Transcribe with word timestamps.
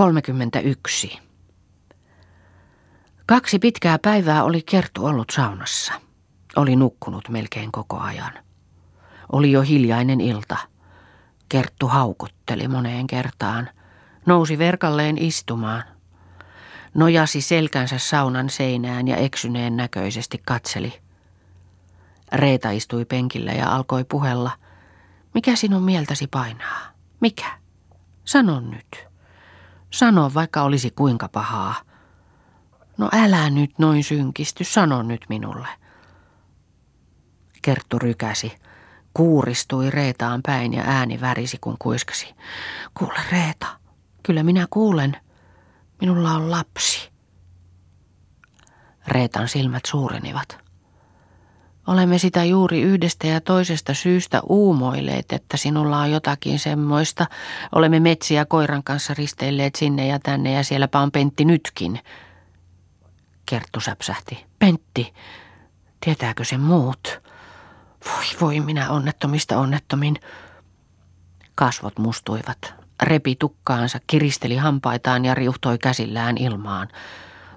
31. 0.00 1.18
Kaksi 3.26 3.58
pitkää 3.58 3.98
päivää 3.98 4.44
oli 4.44 4.62
Kerttu 4.62 5.06
ollut 5.06 5.30
saunassa. 5.30 5.92
Oli 6.56 6.76
nukkunut 6.76 7.28
melkein 7.28 7.72
koko 7.72 7.98
ajan. 7.98 8.32
Oli 9.32 9.52
jo 9.52 9.62
hiljainen 9.62 10.20
ilta. 10.20 10.56
Kerttu 11.48 11.88
haukutteli 11.88 12.68
moneen 12.68 13.06
kertaan. 13.06 13.70
Nousi 14.26 14.58
verkalleen 14.58 15.18
istumaan. 15.18 15.82
Nojasi 16.94 17.40
selkänsä 17.40 17.98
saunan 17.98 18.50
seinään 18.50 19.08
ja 19.08 19.16
eksyneen 19.16 19.76
näköisesti 19.76 20.42
katseli. 20.46 20.92
Reeta 22.32 22.70
istui 22.70 23.04
penkillä 23.04 23.52
ja 23.52 23.74
alkoi 23.74 24.04
puhella. 24.04 24.50
Mikä 25.34 25.56
sinun 25.56 25.82
mieltäsi 25.82 26.26
painaa? 26.26 26.80
Mikä? 27.20 27.58
Sano 28.24 28.60
nyt. 28.60 29.09
Sano, 29.90 30.30
vaikka 30.34 30.62
olisi 30.62 30.90
kuinka 30.90 31.28
pahaa. 31.28 31.74
No 32.98 33.08
älä 33.12 33.50
nyt 33.50 33.78
noin 33.78 34.04
synkisty, 34.04 34.64
sano 34.64 35.02
nyt 35.02 35.26
minulle. 35.28 35.68
Kerttu 37.62 37.98
rykäsi. 37.98 38.52
Kuuristui 39.14 39.90
Reetaan 39.90 40.40
päin 40.42 40.74
ja 40.74 40.82
ääni 40.86 41.20
värisi, 41.20 41.58
kun 41.60 41.76
kuiskasi. 41.78 42.34
Kuule 42.94 43.20
Reeta, 43.32 43.66
kyllä 44.22 44.42
minä 44.42 44.66
kuulen. 44.70 45.16
Minulla 46.00 46.30
on 46.30 46.50
lapsi. 46.50 47.10
Reetan 49.06 49.48
silmät 49.48 49.82
suurenivat. 49.86 50.69
Olemme 51.90 52.18
sitä 52.18 52.44
juuri 52.44 52.82
yhdestä 52.82 53.26
ja 53.26 53.40
toisesta 53.40 53.94
syystä 53.94 54.40
uumoilleet, 54.48 55.32
että 55.32 55.56
sinulla 55.56 55.98
on 55.98 56.10
jotakin 56.10 56.58
semmoista. 56.58 57.26
Olemme 57.74 58.00
metsiä 58.00 58.44
koiran 58.44 58.82
kanssa 58.82 59.14
risteilleet 59.14 59.74
sinne 59.74 60.06
ja 60.06 60.18
tänne 60.18 60.52
ja 60.52 60.64
sielläpä 60.64 61.00
on 61.00 61.10
Pentti 61.10 61.44
nytkin. 61.44 62.00
Kerttu 63.46 63.80
säpsähti. 63.80 64.44
Pentti, 64.58 65.14
tietääkö 66.04 66.44
se 66.44 66.58
muut? 66.58 67.20
Voi 68.06 68.24
voi, 68.40 68.60
minä 68.60 68.90
onnettomista 68.90 69.58
onnettomin. 69.58 70.16
Kasvot 71.54 71.98
mustuivat. 71.98 72.74
Repi 73.02 73.36
tukkaansa, 73.36 73.98
kiristeli 74.06 74.56
hampaitaan 74.56 75.24
ja 75.24 75.34
riuhtoi 75.34 75.78
käsillään 75.78 76.38
ilmaan. 76.38 76.88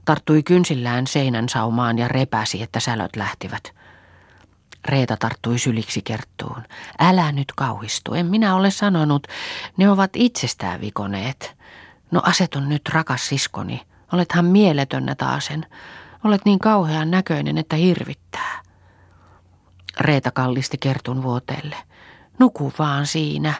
Tarttui 0.06 0.44
kynsillään 0.44 1.08
seinän 1.08 1.50
saumaan 1.50 1.97
ja 1.97 2.08
repäsi, 2.08 2.62
että 2.62 2.80
sälöt 2.80 3.16
lähtivät. 3.16 3.83
Reeta 4.86 5.17
tarttui 5.17 5.59
syliksi 5.59 6.02
kerttuun. 6.02 6.64
Älä 7.00 7.31
nyt 7.31 7.52
kauhistu, 7.56 8.14
en 8.14 8.26
minä 8.26 8.56
ole 8.56 8.72
sanonut. 8.72 9.28
Ne 9.78 9.90
ovat 9.90 10.12
itsestään 10.16 10.81
vikoneet. 10.81 11.56
No 12.12 12.22
asetun 12.23 12.70
nyt, 12.70 12.90
rakas 12.90 13.28
siskoni. 13.30 13.81
Olethan 14.14 14.45
mieletönnä 14.45 15.16
taasen. 15.16 15.66
Olet 16.23 16.45
niin 16.45 16.59
kauhean 16.59 17.12
näköinen, 17.12 17.58
että 17.58 17.75
hirvittää. 17.75 18.62
Reeta 20.00 20.31
kallisti 20.31 20.78
kertun 20.78 21.23
vuoteelle. 21.23 21.75
Nuku 22.40 22.73
vaan 22.80 23.08
siinä. 23.08 23.53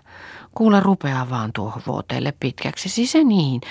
Kuule 0.56 0.80
rupea 0.80 1.30
vaan 1.30 1.54
tuohon 1.54 1.82
vuoteelle 1.88 2.34
pitkäksi. 2.40 3.06
Se 3.06 3.24
niin. 3.24 3.62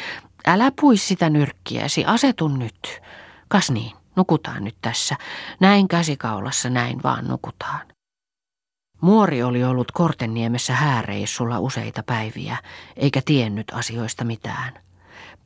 Älä 0.47 0.73
puis 0.81 1.09
sitä 1.09 1.31
nyrkkiäsi. 1.31 2.05
Asetun 2.05 2.59
nyt. 2.59 3.03
Kas 3.49 3.71
niin. 3.71 4.02
Nukutaan 4.17 4.65
nyt 4.65 4.77
tässä. 4.83 5.17
Näin 5.61 5.89
käsikaulassa, 5.89 6.71
näin 6.71 7.03
vaan 7.03 7.29
nukutaan. 7.29 7.81
Muori 9.01 9.43
oli 9.43 9.65
ollut 9.65 9.93
Kortenniemessä 9.93 10.75
hääreissulla 10.75 11.59
useita 11.59 12.03
päiviä, 12.03 12.57
eikä 12.97 13.23
tiennyt 13.25 13.67
asioista 13.75 14.25
mitään. 14.25 14.73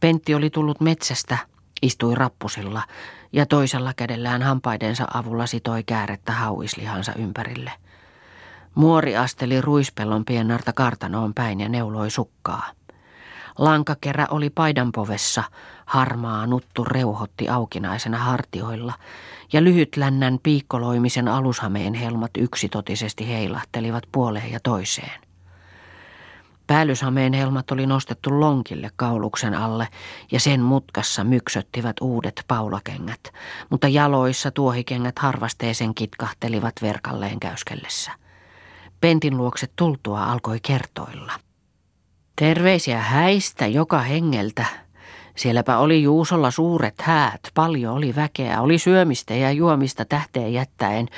Pentti 0.01 0.35
oli 0.35 0.51
tullut 0.51 0.81
metsästä, 0.81 1.39
istui 1.83 2.15
rappusilla 2.15 2.83
ja 3.33 3.47
toisella 3.47 3.93
kädellään 3.95 4.43
hampaidensa 4.43 5.07
avulla 5.15 5.47
sitoi 5.47 5.83
käärettä 5.83 6.33
hauislihansa 6.33 7.13
ympärille. 7.15 7.73
Muori 8.75 9.17
asteli 9.17 9.61
ruispellon 9.61 10.25
piennarta 10.25 10.73
kartanoon 10.73 11.35
päin 11.35 11.61
ja 11.61 11.69
neuloi 11.69 12.11
sukkaa. 12.11 12.71
Lankakerä 13.59 14.27
oli 14.31 14.51
paidanpovessa, 14.51 15.45
harmaa 15.87 16.47
nuttu 16.47 16.85
reuhotti 16.85 17.49
aukinaisena 17.49 18.19
hartioilla, 18.19 18.93
ja 19.53 19.65
lyhytlännän 19.65 20.39
piikkoloimisen 20.43 21.29
alushameen 21.29 21.95
helmat 21.95 22.31
yksitotisesti 22.39 23.29
heilahtelivat 23.29 24.05
puoleen 24.13 24.53
ja 24.53 24.61
toiseen. 24.61 25.21
Päällyshameen 26.67 27.33
helmat 27.33 27.71
oli 27.71 27.87
nostettu 27.87 28.41
lonkille 28.41 28.91
kauluksen 28.97 29.55
alle 29.55 29.89
ja 30.33 30.41
sen 30.41 30.61
mutkassa 30.61 31.25
myksöttivät 31.25 31.97
uudet 32.01 32.45
paulakengät, 32.49 33.33
mutta 33.71 33.89
jaloissa 33.89 34.51
tuohikengät 34.51 35.19
harvasteesen 35.19 35.95
kitkahtelivat 35.95 36.75
verkalleen 36.83 37.41
käyskellessä. 37.41 38.11
Pentin 39.01 39.37
luokse 39.37 39.67
tultua 39.77 40.25
alkoi 40.25 40.61
kertoilla. 40.61 41.33
Terveisiä 42.37 43.01
häistä 43.01 43.67
joka 43.67 43.99
hengeltä. 43.99 44.65
Sielläpä 45.37 45.79
oli 45.79 46.03
Juusolla 46.03 46.51
suuret 46.51 46.95
häät, 47.01 47.41
paljon 47.55 47.95
oli 47.95 48.15
väkeä, 48.17 48.61
oli 48.61 48.79
syömistä 48.79 49.35
ja 49.35 49.53
juomista 49.53 50.05
tähteen 50.05 50.53
jättäen. 50.53 51.09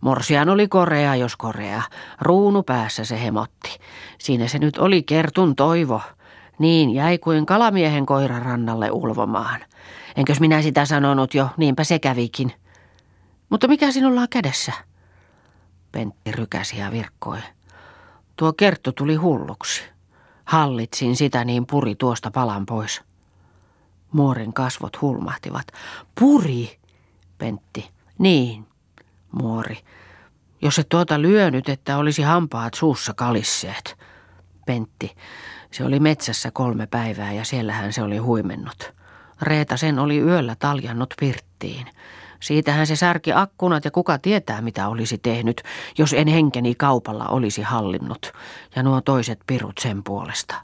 Morsian 0.00 0.48
oli 0.48 0.68
korea, 0.68 1.16
jos 1.16 1.36
korea. 1.36 1.82
Ruunu 2.20 2.62
päässä 2.62 3.04
se 3.04 3.22
hemotti. 3.22 3.78
Siinä 4.18 4.48
se 4.48 4.58
nyt 4.58 4.78
oli 4.78 5.02
kertun 5.02 5.56
toivo. 5.56 6.00
Niin 6.58 6.90
jäi 6.90 7.18
kuin 7.18 7.46
kalamiehen 7.46 8.06
koira 8.06 8.40
rannalle 8.40 8.90
ulvomaan. 8.90 9.60
Enkös 10.16 10.40
minä 10.40 10.62
sitä 10.62 10.84
sanonut 10.84 11.34
jo, 11.34 11.48
niinpä 11.56 11.84
se 11.84 11.98
kävikin. 11.98 12.52
Mutta 13.50 13.68
mikä 13.68 13.92
sinulla 13.92 14.20
on 14.20 14.28
kädessä? 14.30 14.72
Pentti 15.92 16.32
rykäsi 16.32 16.78
ja 16.78 16.92
virkkoi. 16.92 17.38
Tuo 18.36 18.52
kerttu 18.52 18.92
tuli 18.92 19.14
hulluksi. 19.14 19.93
Hallitsin 20.44 21.16
sitä 21.16 21.44
niin 21.44 21.66
puri 21.66 21.94
tuosta 21.94 22.30
palan 22.30 22.66
pois. 22.66 23.02
Muorin 24.12 24.52
kasvot 24.52 25.02
hulmahtivat. 25.02 25.66
Puri, 26.20 26.78
Pentti. 27.38 27.90
Niin, 28.18 28.66
muori. 29.32 29.78
Jos 30.62 30.78
et 30.78 30.88
tuota 30.88 31.22
lyönyt, 31.22 31.68
että 31.68 31.96
olisi 31.96 32.22
hampaat 32.22 32.74
suussa 32.74 33.14
kalisseet. 33.14 33.98
Pentti. 34.66 35.16
Se 35.70 35.84
oli 35.84 36.00
metsässä 36.00 36.50
kolme 36.50 36.86
päivää 36.86 37.32
ja 37.32 37.44
siellähän 37.44 37.92
se 37.92 38.02
oli 38.02 38.18
huimennut. 38.18 38.92
Reeta 39.42 39.76
sen 39.76 39.98
oli 39.98 40.18
yöllä 40.18 40.56
taljannut 40.58 41.14
pirttiin. 41.20 41.86
Siitähän 42.44 42.86
se 42.86 42.96
särki 42.96 43.32
akkunat 43.32 43.84
ja 43.84 43.90
kuka 43.90 44.18
tietää 44.18 44.60
mitä 44.60 44.88
olisi 44.88 45.18
tehnyt, 45.18 45.62
jos 45.98 46.12
en 46.12 46.28
henkeni 46.28 46.74
kaupalla 46.74 47.26
olisi 47.26 47.62
hallinnut. 47.62 48.32
Ja 48.76 48.82
nuo 48.82 49.00
toiset 49.00 49.40
pirut 49.46 49.78
sen 49.80 50.02
puolesta. 50.02 50.54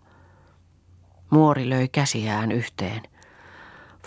Muori 1.31 1.69
löi 1.69 1.89
käsiään 1.89 2.53
yhteen. 2.53 3.03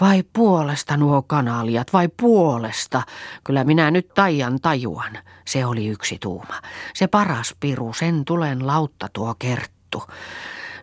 Vai 0.01 0.23
puolesta 0.33 0.97
nuo 0.97 1.21
kanaliat, 1.21 1.93
vai 1.93 2.09
puolesta? 2.21 3.01
Kyllä 3.43 3.63
minä 3.63 3.91
nyt 3.91 4.07
tajan 4.13 4.59
tajuan. 4.61 5.17
Se 5.45 5.65
oli 5.65 5.87
yksi 5.87 6.17
tuuma. 6.21 6.61
Se 6.93 7.07
paras 7.07 7.55
piru, 7.59 7.93
sen 7.93 8.25
tulen 8.25 8.67
lautta 8.67 9.07
tuo 9.13 9.35
kerttu. 9.39 10.03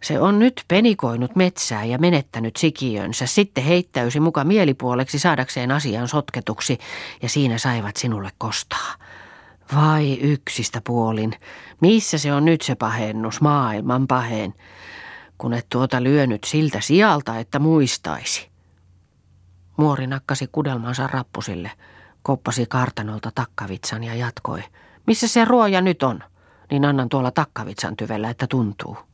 Se 0.02 0.20
on 0.20 0.38
nyt 0.38 0.64
penikoinut 0.68 1.36
metsää 1.36 1.84
ja 1.84 1.98
menettänyt 1.98 2.56
sikiönsä. 2.56 3.26
Sitten 3.26 3.64
heittäysi 3.64 4.20
muka 4.20 4.44
mielipuoleksi 4.44 5.18
saadakseen 5.18 5.70
asian 5.70 6.08
sotketuksi 6.08 6.78
ja 7.22 7.28
siinä 7.28 7.58
saivat 7.58 7.96
sinulle 7.96 8.30
kostaa. 8.38 8.94
Vai 9.74 10.14
yksistä 10.14 10.80
puolin. 10.86 11.32
Missä 11.80 12.18
se 12.18 12.32
on 12.32 12.44
nyt 12.44 12.62
se 12.62 12.74
pahennus, 12.74 13.40
maailman 13.40 14.06
paheen? 14.06 14.54
Kun 15.38 15.52
et 15.52 15.66
tuota 15.70 16.02
lyönyt 16.02 16.44
siltä 16.44 16.80
sijalta, 16.80 17.38
että 17.38 17.58
muistaisi. 17.58 18.50
Muori 19.76 20.06
nakkasi 20.06 20.48
kudelmansa 20.52 21.06
rappusille, 21.06 21.70
koppasi 22.22 22.66
kartanolta 22.66 23.32
takkavitsan 23.34 24.04
ja 24.04 24.14
jatkoi. 24.14 24.62
Missä 25.06 25.28
se 25.28 25.44
ruoja 25.44 25.80
nyt 25.80 26.02
on? 26.02 26.22
Niin 26.70 26.84
annan 26.84 27.08
tuolla 27.08 27.30
takkavitsan 27.30 27.96
tyvellä, 27.96 28.30
että 28.30 28.46
tuntuu. 28.46 29.09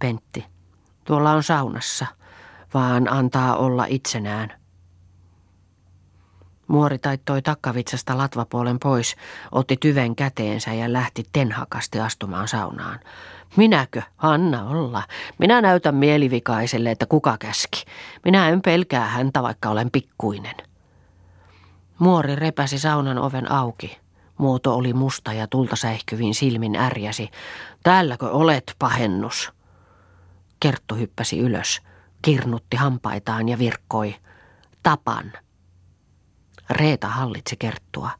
Pentti. 0.00 0.46
Tuolla 1.04 1.32
on 1.32 1.42
saunassa, 1.42 2.06
vaan 2.74 3.12
antaa 3.12 3.56
olla 3.56 3.84
itsenään. 3.88 4.52
Muori 6.66 6.98
taittoi 6.98 7.42
takkavitsasta 7.42 8.18
latvapuolen 8.18 8.78
pois, 8.78 9.16
otti 9.52 9.76
tyven 9.76 10.16
käteensä 10.16 10.72
ja 10.72 10.92
lähti 10.92 11.26
tenhakasti 11.32 12.00
astumaan 12.00 12.48
saunaan. 12.48 13.00
Minäkö? 13.56 14.02
Anna 14.18 14.68
olla. 14.68 15.02
Minä 15.38 15.60
näytän 15.60 15.94
mielivikaiselle, 15.94 16.90
että 16.90 17.06
kuka 17.06 17.36
käski. 17.38 17.84
Minä 18.24 18.48
en 18.48 18.62
pelkää 18.62 19.06
häntä, 19.06 19.42
vaikka 19.42 19.68
olen 19.68 19.90
pikkuinen. 19.90 20.54
Muori 21.98 22.36
repäsi 22.36 22.78
saunan 22.78 23.18
oven 23.18 23.52
auki. 23.52 23.98
Muoto 24.38 24.74
oli 24.74 24.92
musta 24.92 25.32
ja 25.32 25.46
tulta 25.46 25.76
säihkyvin 25.76 26.34
silmin 26.34 26.76
ärjäsi. 26.76 27.30
Täälläkö 27.82 28.28
olet, 28.28 28.74
pahennus? 28.78 29.52
Kerttu 30.60 30.94
hyppäsi 30.94 31.38
ylös. 31.38 31.80
kirnutti 32.22 32.76
hampaitaan 32.76 33.48
ja 33.48 33.58
virkkoi. 33.58 34.14
Tapan. 34.82 35.32
Reeta 36.70 37.08
hallitsi 37.08 37.56
kerttua. 37.56 38.10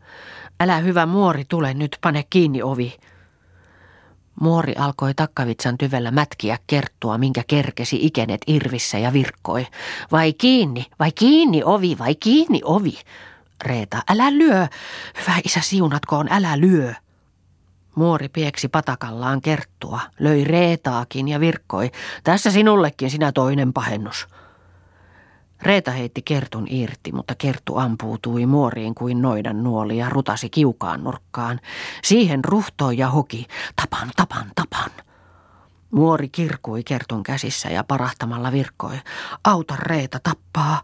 Älä 0.60 0.76
hyvä 0.76 1.06
muori 1.06 1.44
tule 1.44 1.75
nyt, 1.75 1.98
pane 2.00 2.25
kiinni 2.31 2.62
ovi. 2.62 2.96
Muori 4.40 4.75
alkoi 4.78 5.14
takkavitsan 5.14 5.78
tyvellä 5.78 6.10
mätkiä 6.10 6.58
kerttua, 6.66 7.19
minkä 7.19 7.42
kerkesi 7.46 8.06
ikenet 8.06 8.40
irvissä 8.46 8.98
ja 8.98 9.12
virkkoi. 9.12 9.66
Vai 10.12 10.32
kiinni, 10.32 10.87
vai 10.98 11.12
kiinni 11.12 11.62
ovi, 11.64 11.98
vai 11.98 12.14
kiinni 12.14 12.60
ovi. 12.64 12.98
Reeta, 13.64 14.02
älä 14.08 14.32
lyö. 14.32 14.66
Hyvä 15.20 15.40
isä 15.44 15.60
siunatkoon, 15.60 16.26
älä 16.31 16.60
lyö. 16.60 16.94
Muori 17.94 18.28
pieksi 18.28 18.69
patakallaan 18.69 19.40
kerttua, 19.40 20.00
löi 20.19 20.44
Reetaakin 20.44 21.28
ja 21.28 21.40
virkkoi. 21.40 21.90
Tässä 22.25 22.50
sinullekin 22.50 23.10
sinä 23.10 23.32
toinen 23.32 23.72
pahennus. 23.72 24.28
Reeta 25.62 25.90
heitti 25.90 26.22
Kertun 26.22 26.66
irti, 26.70 27.12
mutta 27.12 27.34
Kerttu 27.34 27.76
ampuutui 27.76 28.46
muoriin 28.46 28.94
kuin 28.94 29.22
noidan 29.22 29.64
nuoli 29.64 29.96
ja 29.96 30.08
rutasi 30.08 30.50
kiukaan 30.50 31.04
nurkkaan. 31.04 31.60
Siihen 32.02 32.44
ruhtoi 32.44 32.98
ja 32.98 33.08
hoki, 33.08 33.46
tapan, 33.76 34.10
tapan, 34.16 34.46
tapan. 34.54 34.90
Muori 35.90 36.28
kirkui 36.28 36.82
Kertun 36.84 37.22
käsissä 37.22 37.69
ja 37.69 37.84
parahtamalla 37.84 38.52
virkkoi. 38.52 39.00
Auta 39.44 39.76
Reeta, 39.76 40.19
tappaa. 40.22 40.81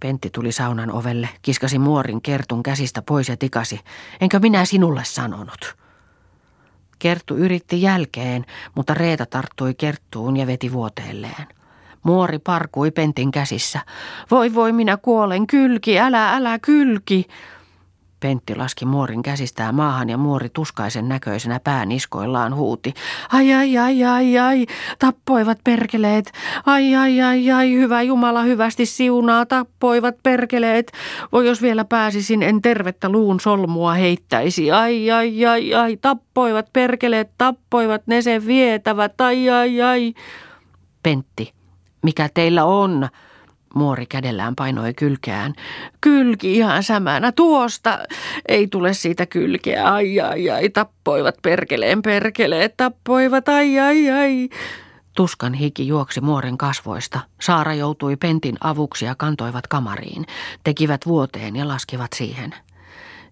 Pentti 0.00 0.30
tuli 0.30 0.52
saunan 0.52 0.92
ovelle, 0.92 1.28
kiskasi 1.42 1.78
muorin 1.78 2.22
Kertun 2.22 2.62
käsistä 2.62 3.02
pois 3.02 3.28
ja 3.28 3.36
tikasi. 3.36 3.80
Enkö 4.20 4.38
minä 4.38 4.64
sinulle 4.64 5.02
sanonut? 5.04 5.76
Kerttu 6.98 7.36
yritti 7.36 7.82
jälkeen, 7.82 8.46
mutta 8.74 8.94
Reeta 8.94 9.26
tarttui 9.26 9.74
Kerttuun 9.74 10.36
ja 10.36 10.46
veti 10.46 10.72
vuoteelleen. 10.72 11.46
Muori 12.02 12.38
parkui 12.38 12.90
Pentin 12.90 13.30
käsissä. 13.30 13.80
Voi 14.30 14.54
voi 14.54 14.72
minä 14.72 14.96
kuolen, 14.96 15.46
kylki, 15.46 16.00
älä, 16.00 16.34
älä, 16.34 16.58
kylki. 16.58 17.26
Pentti 18.20 18.56
laski 18.56 18.84
muorin 18.84 19.22
käsistään 19.22 19.74
maahan 19.74 20.08
ja 20.08 20.18
muori 20.18 20.48
tuskaisen 20.48 21.08
näköisenä 21.08 21.60
pääniskoillaan 21.64 22.54
huuti. 22.54 22.94
Ai 23.32 23.52
ai 23.52 23.78
ai 23.78 24.04
ai 24.04 24.38
ai, 24.38 24.66
tappoivat 24.98 25.58
perkeleet. 25.64 26.32
Ai 26.66 26.94
ai 26.94 27.20
ai 27.20 27.50
ai, 27.50 27.72
hyvä 27.72 28.02
Jumala 28.02 28.42
hyvästi 28.42 28.86
siunaa, 28.86 29.46
tappoivat 29.46 30.14
perkeleet. 30.22 30.92
Voi 31.32 31.46
jos 31.46 31.62
vielä 31.62 31.84
pääsisin, 31.84 32.42
en 32.42 32.62
tervettä 32.62 33.08
luun 33.08 33.40
solmua 33.40 33.94
heittäisi. 33.94 34.70
Ai 34.70 35.10
ai 35.10 35.46
ai 35.46 35.74
ai, 35.74 35.96
tappoivat 35.96 36.72
perkeleet, 36.72 37.30
tappoivat 37.38 38.02
ne 38.06 38.22
sen 38.22 38.46
vietävät. 38.46 39.20
Ai 39.20 39.50
ai 39.50 39.82
ai. 39.82 40.14
Pentti, 41.02 41.52
mikä 42.02 42.28
teillä 42.34 42.64
on? 42.64 43.08
Muori 43.74 44.06
kädellään 44.06 44.56
painoi 44.56 44.94
kylkeään. 44.94 45.54
Kylki 46.00 46.56
ihan 46.56 46.82
sämänä 46.82 47.32
tuosta. 47.32 47.98
Ei 48.48 48.66
tule 48.68 48.94
siitä 48.94 49.26
kylkeä. 49.26 49.92
Ai 49.92 50.20
ai 50.20 50.50
ai. 50.50 50.68
Tappoivat 50.68 51.34
perkeleen 51.42 52.02
perkeleet. 52.02 52.76
Tappoivat 52.76 53.48
ai 53.48 53.78
ai 53.78 54.10
ai. 54.10 54.48
Tuskan 55.16 55.54
hiki 55.54 55.86
juoksi 55.86 56.20
muoren 56.20 56.58
kasvoista. 56.58 57.20
Saara 57.40 57.74
joutui 57.74 58.16
pentin 58.16 58.56
avuksi 58.60 59.04
ja 59.04 59.14
kantoivat 59.14 59.66
kamariin. 59.66 60.26
Tekivät 60.64 61.06
vuoteen 61.06 61.56
ja 61.56 61.68
laskivat 61.68 62.10
siihen. 62.14 62.54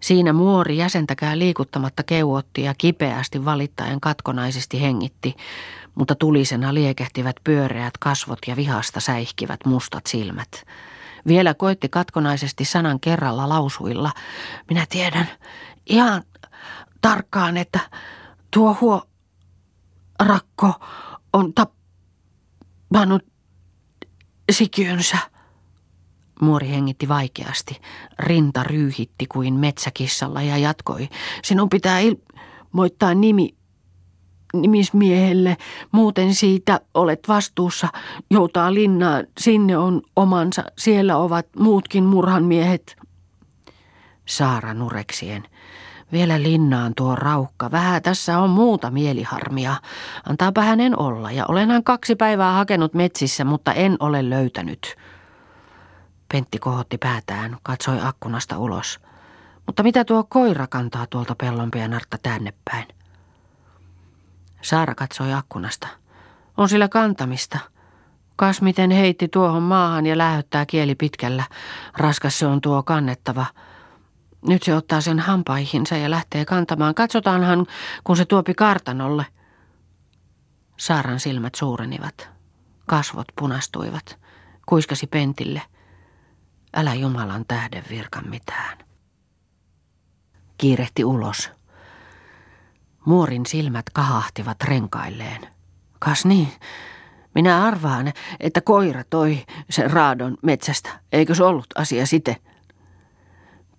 Siinä 0.01 0.33
muori 0.33 0.77
jäsentäkään 0.77 1.39
liikuttamatta 1.39 2.03
keuotti 2.03 2.63
ja 2.63 2.75
kipeästi 2.79 3.45
valittaen 3.45 4.01
katkonaisesti 4.01 4.81
hengitti 4.81 5.37
mutta 5.99 6.15
tulisena 6.15 6.75
liekehtivät 6.75 7.37
pyöreät 7.45 7.99
kasvot 7.99 8.39
ja 8.47 8.57
vihasta 8.57 9.01
säihkivät 9.01 9.61
mustat 9.67 10.07
silmät. 10.07 10.65
Vielä 11.27 11.55
koitti 11.55 11.89
katkonaisesti 11.89 12.65
sanan 12.65 13.01
kerralla 13.01 13.49
lausuilla. 13.49 14.13
Minä 14.69 14.87
tiedän 14.89 15.29
ihan 15.87 16.23
tarkkaan, 17.01 17.57
että 17.57 17.81
tuo 18.51 18.77
huo 18.81 19.03
rakko 20.21 20.75
on 21.33 21.53
tappanut 21.55 23.23
sikiönsä. 24.53 25.19
Muori 26.41 26.69
hengitti 26.69 27.09
vaikeasti. 27.09 27.81
Rinta 28.19 28.63
ryyhitti 28.65 29.27
kuin 29.27 29.55
metsäkissalla 29.55 30.43
ja 30.43 30.57
jatkoi. 30.57 31.09
Sinun 31.45 31.69
pitää 31.69 32.01
ilmoittaa 32.01 33.15
nimi 33.15 33.59
nimismiehelle, 34.55 35.57
muuten 35.93 36.35
siitä 36.35 36.81
olet 36.95 37.29
vastuussa, 37.29 37.89
joutaa 38.31 38.75
linnaan, 38.75 39.27
sinne 39.41 39.77
on 39.77 40.03
omansa, 40.17 40.65
siellä 40.79 41.17
ovat 41.17 41.47
muutkin 41.59 42.05
murhanmiehet. 42.05 42.97
Saara 44.27 44.75
nureksien. 44.75 45.43
Vielä 46.13 46.43
linnaan 46.43 46.95
tuo 46.95 47.17
raukka. 47.17 47.71
Vähän 47.71 48.03
tässä 48.03 48.39
on 48.39 48.51
muuta 48.51 48.91
mieliharmia. 48.91 49.77
Antaapa 50.29 50.63
hänen 50.63 50.99
olla. 50.99 51.31
Ja 51.31 51.45
olenhan 51.49 51.85
kaksi 51.85 52.17
päivää 52.17 52.53
hakenut 52.53 52.95
metsissä, 52.95 53.45
mutta 53.45 53.73
en 53.73 53.97
ole 54.01 54.31
löytänyt. 54.31 54.97
Pentti 56.33 56.59
kohotti 56.59 56.99
päätään, 56.99 57.57
katsoi 57.63 57.99
akkunasta 58.03 58.59
ulos. 58.59 59.01
Mutta 59.67 59.83
mitä 59.83 60.05
tuo 60.05 60.25
koira 60.25 60.67
kantaa 60.67 61.07
tuolta 61.07 61.35
pellonpienarta 61.35 62.19
tänne 62.19 62.53
päin? 62.65 62.87
Saara 64.63 64.95
katsoi 64.95 65.33
akkunasta. 65.33 65.89
On 66.57 66.69
sillä 66.69 66.89
kantamista. 66.89 67.59
Kas 68.37 68.63
miten 68.63 68.91
heitti 68.91 69.29
tuohon 69.29 69.63
maahan 69.63 70.07
ja 70.07 70.19
lähöttää 70.19 70.67
kieli 70.67 70.95
pitkällä. 70.95 71.45
Raskas 71.97 72.39
se 72.39 72.47
on 72.47 72.61
tuo 72.61 72.83
kannettava. 72.83 73.47
Nyt 74.49 74.63
se 74.63 74.75
ottaa 74.75 75.01
sen 75.01 75.19
hampaihinsa 75.19 75.97
ja 75.97 76.11
lähtee 76.11 76.45
kantamaan. 76.45 76.95
Katsotaanhan, 76.95 77.67
kun 78.05 78.17
se 78.17 78.25
tuopi 78.25 78.55
kartanolle. 78.55 79.27
Saaran 80.77 81.21
silmät 81.21 81.55
suurenivat. 81.55 82.31
Kasvot 82.87 83.29
punastuivat. 83.39 84.19
Kuiskasi 84.67 85.07
pentille. 85.07 85.63
Älä 86.77 86.95
Jumalan 86.95 87.45
tähden 87.49 87.85
virkan 87.91 88.29
mitään. 88.29 88.79
Kiirehti 90.59 91.05
ulos. 91.05 91.51
Muorin 93.07 93.47
silmät 93.47 93.91
kahahtivat 93.93 94.63
renkailleen. 94.65 95.49
Kas 95.99 96.25
niin, 96.25 96.49
minä 97.35 97.65
arvaan, 97.65 98.13
että 98.41 98.61
koira 98.61 99.05
toi 99.11 99.45
sen 99.71 99.91
raadon 99.91 100.37
metsästä. 100.43 100.91
Eikö 101.13 101.35
se 101.35 101.45
ollut 101.45 101.67
asia 101.75 102.07
site? 102.07 102.37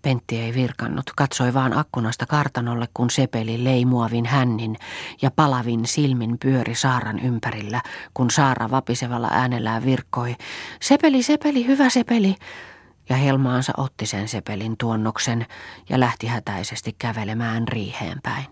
Pentti 0.02 0.40
ei 0.40 0.54
virkannut, 0.54 1.12
katsoi 1.16 1.54
vaan 1.54 1.78
akkunasta 1.78 2.26
kartanolle, 2.26 2.88
kun 2.94 3.10
sepeli 3.10 3.64
leimuavin 3.64 4.26
hännin 4.26 4.76
ja 5.22 5.32
palavin 5.32 5.86
silmin 5.86 6.38
pyöri 6.40 6.76
Saaran 6.76 7.20
ympärillä, 7.20 7.82
kun 8.14 8.32
Saara 8.32 8.72
vapisevalla 8.72 9.30
äänellään 9.32 9.86
virkkoi. 9.86 10.36
Sepeli, 10.82 11.24
sepeli, 11.24 11.68
hyvä 11.68 11.90
sepeli! 11.90 12.36
Ja 13.10 13.16
helmaansa 13.16 13.74
otti 13.78 14.06
sen 14.06 14.28
sepelin 14.28 14.78
tuonnoksen 14.78 15.46
ja 15.90 16.00
lähti 16.00 16.28
hätäisesti 16.28 16.96
kävelemään 17.00 17.68
riiheen 17.68 18.20
päin. 18.24 18.46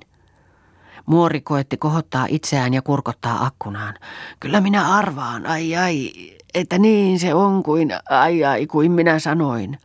Muori 1.05 1.41
koetti 1.41 1.77
kohottaa 1.77 2.25
itseään 2.29 2.73
ja 2.73 2.81
kurkottaa 2.81 3.45
akkunaan. 3.45 3.93
Kyllä 4.39 4.61
minä 4.61 4.95
arvaan, 4.95 5.45
ai 5.45 5.75
ai, 5.75 6.11
että 6.53 6.77
niin 6.77 7.19
se 7.19 7.33
on 7.33 7.63
kuin 7.63 7.89
ai 8.09 8.43
ai 8.45 8.67
kuin 8.67 8.91
minä 8.91 9.19
sanoin. 9.19 9.79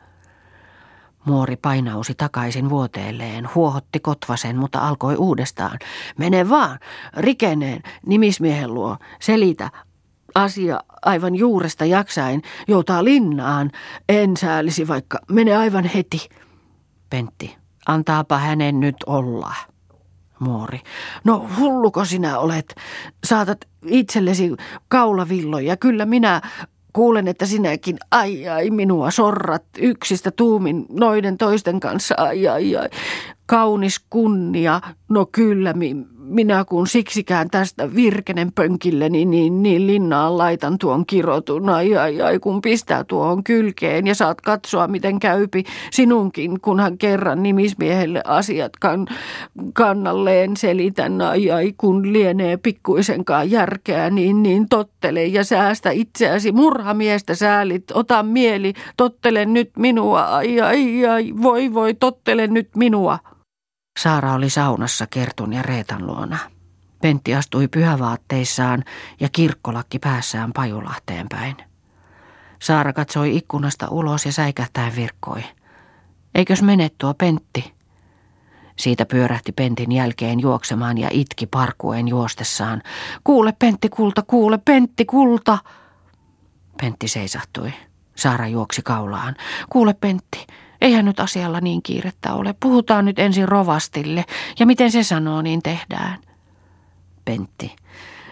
Muori 1.24 1.56
painausi 1.56 2.14
takaisin 2.14 2.70
vuoteelleen, 2.70 3.48
huohotti 3.54 4.00
kotvasen, 4.00 4.56
mutta 4.56 4.78
alkoi 4.78 5.16
uudestaan. 5.16 5.78
Mene 6.18 6.48
vaan, 6.48 6.78
rikeneen, 7.16 7.82
nimismiehen 8.06 8.74
luo, 8.74 8.96
selitä, 9.20 9.70
asia 10.34 10.80
aivan 11.02 11.34
juuresta 11.34 11.84
jaksain, 11.84 12.42
joutaa 12.68 13.04
linnaan. 13.04 13.70
En 14.08 14.36
säälisi 14.36 14.88
vaikka, 14.88 15.18
mene 15.30 15.56
aivan 15.56 15.84
heti. 15.84 16.28
Pentti, 17.10 17.56
antaapa 17.86 18.38
hänen 18.38 18.80
nyt 18.80 18.96
olla. 19.06 19.54
Muori. 20.38 20.80
No 21.24 21.48
hulluko 21.58 22.04
sinä 22.04 22.38
olet? 22.38 22.74
Saatat 23.24 23.64
itsellesi 23.86 24.52
kaulavilloja. 24.88 25.76
Kyllä 25.76 26.06
minä 26.06 26.40
kuulen, 26.92 27.28
että 27.28 27.46
sinäkin, 27.46 27.98
ai 28.10 28.48
ai, 28.48 28.70
minua 28.70 29.10
sorrat 29.10 29.64
yksistä 29.78 30.30
tuumin 30.30 30.86
noiden 30.90 31.38
toisten 31.38 31.80
kanssa, 31.80 32.14
ai 32.18 32.48
ai 32.48 32.76
ai. 32.76 32.88
Kaunis 33.52 34.00
kunnia, 34.10 34.80
no 35.08 35.26
kyllä, 35.32 35.72
mi, 35.72 35.96
minä 36.18 36.64
kun 36.64 36.86
siksikään 36.86 37.50
tästä 37.50 37.94
virkenen 37.94 38.52
pönkilleni, 38.52 39.24
niin, 39.24 39.62
niin 39.62 39.86
linnaan 39.86 40.38
laitan 40.38 40.78
tuon 40.78 41.06
kirotun. 41.06 41.68
Ai, 41.68 41.96
ai, 41.96 42.22
ai, 42.22 42.38
kun 42.38 42.62
pistää 42.62 43.04
tuohon 43.04 43.44
kylkeen 43.44 44.06
ja 44.06 44.14
saat 44.14 44.40
katsoa, 44.40 44.88
miten 44.88 45.20
käypi 45.20 45.64
sinunkin, 45.90 46.60
kunhan 46.60 46.98
kerran 46.98 47.42
nimismiehelle 47.42 48.22
asiat 48.26 48.72
kan, 48.80 49.06
kannalleen 49.72 50.56
selitän. 50.56 51.20
Ai, 51.20 51.50
ai, 51.50 51.74
kun 51.76 52.12
lienee 52.12 52.56
pikkuisenkaan 52.56 53.50
järkeä, 53.50 54.10
niin, 54.10 54.42
niin 54.42 54.68
tottele 54.68 55.24
ja 55.24 55.44
säästä 55.44 55.90
itseäsi. 55.90 56.52
Murhamiestä 56.52 57.34
säälit, 57.34 57.84
ota 57.94 58.22
mieli, 58.22 58.72
tottele 58.96 59.44
nyt 59.44 59.70
minua. 59.76 60.22
Ai, 60.22 60.60
ai, 60.60 61.06
ai, 61.06 61.32
voi, 61.42 61.74
voi, 61.74 61.94
tottele 61.94 62.46
nyt 62.46 62.68
minua. 62.76 63.18
Saara 63.98 64.34
oli 64.34 64.50
saunassa 64.50 65.06
Kertun 65.06 65.52
ja 65.52 65.62
Reetan 65.62 66.06
luona. 66.06 66.38
Pentti 67.02 67.34
astui 67.34 67.68
pyhävaatteissaan 67.68 68.84
ja 69.20 69.28
kirkkolakki 69.32 69.98
päässään 69.98 70.52
Pajulahteen 70.52 71.26
päin. 71.28 71.56
Saara 72.62 72.92
katsoi 72.92 73.36
ikkunasta 73.36 73.88
ulos 73.90 74.26
ja 74.26 74.32
säikähtäen 74.32 74.96
virkkoi. 74.96 75.42
Eikös 76.34 76.62
mene 76.62 76.90
tuo 76.98 77.14
Pentti? 77.14 77.74
Siitä 78.78 79.06
pyörähti 79.06 79.52
Pentin 79.52 79.92
jälkeen 79.92 80.40
juoksemaan 80.40 80.98
ja 80.98 81.08
itki 81.10 81.46
parkuen 81.46 82.08
juostessaan. 82.08 82.82
Kuule 83.24 83.52
Pentti 83.58 83.88
kulta, 83.88 84.22
kuule 84.22 84.58
Pentti 84.58 85.04
kulta! 85.04 85.58
Pentti 86.80 87.08
seisahtui. 87.08 87.72
Saara 88.16 88.48
juoksi 88.48 88.82
kaulaan. 88.82 89.34
Kuule 89.70 89.94
Pentti, 89.94 90.46
Eihän 90.82 91.04
nyt 91.04 91.20
asialla 91.20 91.60
niin 91.60 91.82
kiirettä 91.82 92.34
ole. 92.34 92.54
Puhutaan 92.60 93.04
nyt 93.04 93.18
ensin 93.18 93.48
rovastille 93.48 94.24
ja 94.58 94.66
miten 94.66 94.92
se 94.92 95.02
sanoo, 95.02 95.42
niin 95.42 95.62
tehdään. 95.62 96.18
Pentti. 97.24 97.76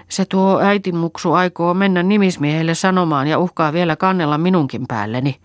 Se 0.08 0.24
tuo 0.24 0.60
äitimuksu 0.60 1.32
aikoo 1.32 1.74
mennä 1.74 2.02
nimismiehelle 2.02 2.74
sanomaan 2.74 3.26
ja 3.26 3.38
uhkaa 3.38 3.72
vielä 3.72 3.96
kannella 3.96 4.38
minunkin 4.38 4.86
päälleni. 4.88 5.40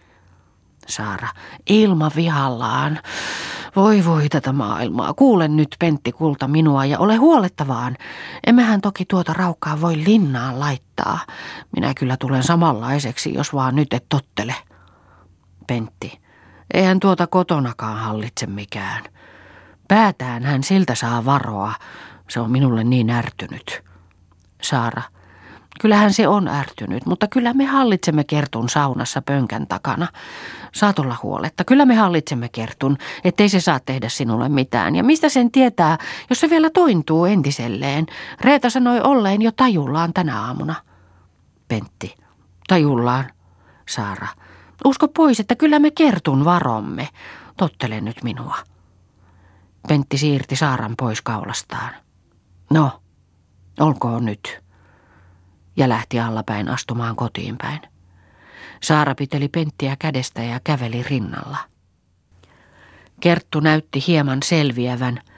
Saara. 0.87 1.27
Ilma 1.69 2.11
vihallaan. 2.15 2.99
Voi 3.75 4.05
voi 4.05 4.29
tätä 4.29 4.53
maailmaa. 4.53 5.13
Kuule 5.13 5.47
nyt, 5.47 5.75
Pentti 5.79 6.11
Kulta, 6.11 6.47
minua 6.47 6.85
ja 6.85 6.99
ole 6.99 7.15
huolettavaan. 7.15 7.97
Emmehän 8.47 8.81
toki 8.81 9.05
tuota 9.05 9.33
raukkaa 9.33 9.81
voi 9.81 10.03
linnaan 10.05 10.59
laittaa. 10.59 11.19
Minä 11.75 11.93
kyllä 11.93 12.17
tulen 12.17 12.43
samanlaiseksi, 12.43 13.33
jos 13.33 13.53
vaan 13.53 13.75
nyt 13.75 13.93
et 13.93 14.05
tottele. 14.09 14.55
Pentti. 15.67 16.24
Eihän 16.73 16.99
tuota 16.99 17.27
kotonakaan 17.27 17.97
hallitse 17.97 18.45
mikään. 18.45 19.03
Päätään 19.87 20.43
hän 20.43 20.63
siltä 20.63 20.95
saa 20.95 21.25
varoa. 21.25 21.73
Se 22.29 22.39
on 22.39 22.51
minulle 22.51 22.83
niin 22.83 23.09
ärtynyt. 23.09 23.83
Saara. 24.61 25.01
Kyllähän 25.81 26.13
se 26.13 26.27
on 26.27 26.47
ärtynyt, 26.47 27.05
mutta 27.05 27.27
kyllä 27.27 27.53
me 27.53 27.65
hallitsemme 27.65 28.23
Kertun 28.23 28.69
saunassa 28.69 29.21
pönkän 29.21 29.67
takana. 29.67 30.07
Saat 30.73 30.99
olla 30.99 31.17
huoletta. 31.23 31.63
Kyllä 31.63 31.85
me 31.85 31.95
hallitsemme 31.95 32.49
Kertun, 32.49 32.97
ettei 33.23 33.49
se 33.49 33.59
saa 33.59 33.79
tehdä 33.79 34.09
sinulle 34.09 34.49
mitään. 34.49 34.95
Ja 34.95 35.03
mistä 35.03 35.29
sen 35.29 35.51
tietää, 35.51 35.97
jos 36.29 36.39
se 36.39 36.49
vielä 36.49 36.69
tointuu 36.69 37.25
entiselleen? 37.25 38.05
Reeta 38.41 38.69
sanoi 38.69 39.01
olleen 39.01 39.41
jo 39.41 39.51
tajullaan 39.51 40.13
tänä 40.13 40.41
aamuna. 40.41 40.75
Pentti. 41.67 42.15
Tajullaan. 42.67 43.25
Saara. 43.89 44.27
Usko 44.85 45.07
pois, 45.07 45.39
että 45.39 45.55
kyllä 45.55 45.79
me 45.79 45.91
kertun 45.91 46.45
varomme. 46.45 47.09
Tottele 47.57 48.01
nyt 48.01 48.23
minua. 48.23 48.55
Pentti 49.87 50.17
siirti 50.17 50.55
Saaran 50.55 50.95
pois 50.97 51.21
kaulastaan. 51.21 51.93
No, 52.69 53.01
olkoon 53.79 54.25
nyt. 54.25 54.59
Ja 55.77 55.89
lähti 55.89 56.19
allapäin 56.19 56.69
astumaan 56.69 57.15
kotiin 57.15 57.57
päin. 57.57 57.79
Saara 58.83 59.15
piteli 59.15 59.47
Penttiä 59.47 59.95
kädestä 59.99 60.43
ja 60.43 60.59
käveli 60.63 61.03
rinnalla. 61.03 61.57
Kerttu 63.19 63.59
näytti 63.59 64.03
hieman 64.07 64.43
selviävän– 64.43 65.21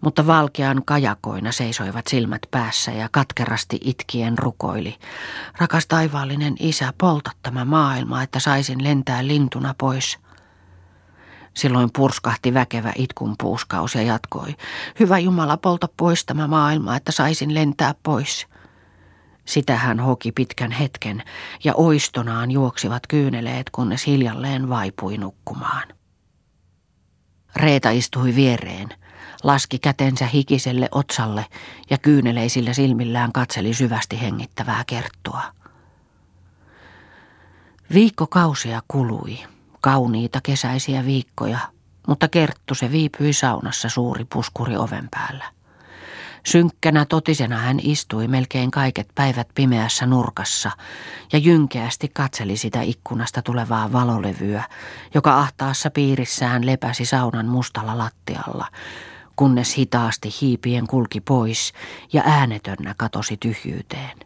mutta 0.00 0.26
valkean 0.26 0.82
kajakoina 0.84 1.52
seisoivat 1.52 2.06
silmät 2.06 2.42
päässä 2.50 2.90
ja 2.90 3.08
katkerasti 3.12 3.80
itkien 3.84 4.38
rukoili. 4.38 4.96
Rakas 5.58 5.86
taivaallinen 5.86 6.54
isä, 6.58 6.92
polta 6.98 7.30
tämä 7.42 7.64
maailma, 7.64 8.22
että 8.22 8.40
saisin 8.40 8.84
lentää 8.84 9.26
lintuna 9.26 9.74
pois. 9.78 10.18
Silloin 11.54 11.90
purskahti 11.96 12.54
väkevä 12.54 12.92
itkun 12.96 13.34
puuskaus 13.38 13.94
ja 13.94 14.02
jatkoi. 14.02 14.56
Hyvä 15.00 15.18
Jumala, 15.18 15.56
polta 15.56 15.88
pois 15.96 16.24
tämä 16.24 16.46
maailma, 16.46 16.96
että 16.96 17.12
saisin 17.12 17.54
lentää 17.54 17.94
pois. 18.02 18.46
Sitä 19.44 19.76
hän 19.76 20.00
hoki 20.00 20.32
pitkän 20.32 20.70
hetken 20.70 21.22
ja 21.64 21.74
oistonaan 21.74 22.50
juoksivat 22.50 23.06
kyyneleet, 23.06 23.70
kunnes 23.70 24.06
hiljalleen 24.06 24.68
vaipui 24.68 25.18
nukkumaan. 25.18 25.88
Reeta 27.56 27.90
istui 27.90 28.34
viereen– 28.34 28.88
laski 29.42 29.78
kätensä 29.78 30.26
hikiselle 30.26 30.88
otsalle 30.90 31.46
ja 31.90 31.98
kyyneleisillä 31.98 32.72
silmillään 32.72 33.32
katseli 33.32 33.74
syvästi 33.74 34.20
hengittävää 34.20 34.84
kerttua. 34.86 35.42
Viikkokausia 37.94 38.82
kului, 38.88 39.38
kauniita 39.80 40.40
kesäisiä 40.42 41.04
viikkoja, 41.04 41.58
mutta 42.08 42.28
kerttu 42.28 42.74
se 42.74 42.90
viipyi 42.90 43.32
saunassa 43.32 43.88
suuri 43.88 44.24
puskuri 44.24 44.76
oven 44.76 45.08
päällä. 45.10 45.44
Synkkänä 46.46 47.04
totisena 47.04 47.56
hän 47.56 47.80
istui 47.82 48.28
melkein 48.28 48.70
kaiket 48.70 49.08
päivät 49.14 49.48
pimeässä 49.54 50.06
nurkassa 50.06 50.70
ja 51.32 51.38
jynkeästi 51.38 52.08
katseli 52.08 52.56
sitä 52.56 52.82
ikkunasta 52.82 53.42
tulevaa 53.42 53.92
valolevyä, 53.92 54.64
joka 55.14 55.38
ahtaassa 55.38 55.90
piirissään 55.90 56.66
lepäsi 56.66 57.04
saunan 57.04 57.46
mustalla 57.46 57.98
lattialla, 57.98 58.66
kunnes 59.40 59.76
hitaasti 59.76 60.28
hiipien 60.40 60.86
kulki 60.86 61.20
pois 61.20 61.72
ja 62.12 62.22
äänetönnä 62.26 62.94
katosi 62.96 63.36
tyhjyyteen. 63.36 64.18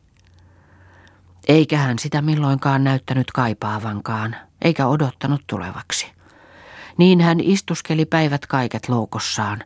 Eikä 1.49 1.79
hän 1.79 1.99
sitä 1.99 2.23
milloinkaan 2.23 2.85
näyttänyt 2.85 3.33
kaipaavankaan, 3.33 4.37
eikä 4.63 4.87
odottanut 4.87 5.41
tulevaksi. 5.47 6.07
Niin 6.99 7.21
hän 7.21 7.41
istuskeli 7.41 8.05
päivät 8.05 8.47
kaiket 8.47 8.89
loukossaan 8.89 9.59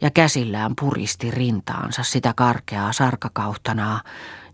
ja 0.00 0.10
käsillään 0.10 0.72
puristi 0.80 1.30
rintaansa 1.30 2.02
sitä 2.02 2.32
karkeaa 2.36 2.92
sarkakauttanaa, 2.92 4.00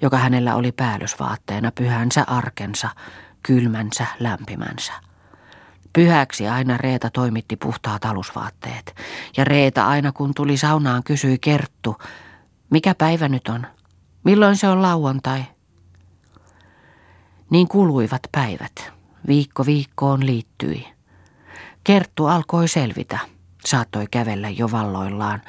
joka 0.03 0.19
hänellä 0.19 0.55
oli 0.55 0.73
päällysvaatteena 0.73 1.73
pyhänsä 1.73 2.25
arkensa, 2.27 2.89
kylmänsä, 3.43 4.07
lämpimänsä. 4.21 5.10
Pyhäksi 5.93 6.49
aina 6.49 6.77
Reeta 6.77 7.11
toimitti 7.11 7.57
puhtaat 7.57 8.05
alusvaatteet. 8.05 8.95
Ja 9.37 9.45
Reeta 9.45 9.87
aina 9.87 10.13
kun 10.13 10.35
tuli 10.35 10.57
saunaan 10.57 11.03
kysyi 11.03 11.39
Kerttu, 11.39 11.97
mikä 12.71 12.95
päivä 12.95 13.29
nyt 13.29 13.49
on? 13.49 13.67
Milloin 14.25 14.57
se 14.57 14.69
on 14.69 14.83
lauantai? 14.83 15.45
Niin 17.51 17.69
kuluivat 17.69 18.23
päivät. 18.33 18.93
Viikko 19.27 19.67
viikkoon 19.67 20.27
liittyi. 20.27 20.87
Kerttu 21.85 22.27
alkoi 22.27 22.69
selvitä. 22.69 23.19
Saattoi 23.65 24.07
kävellä 24.11 24.49
jo 24.49 24.71
valloillaan, 24.71 25.43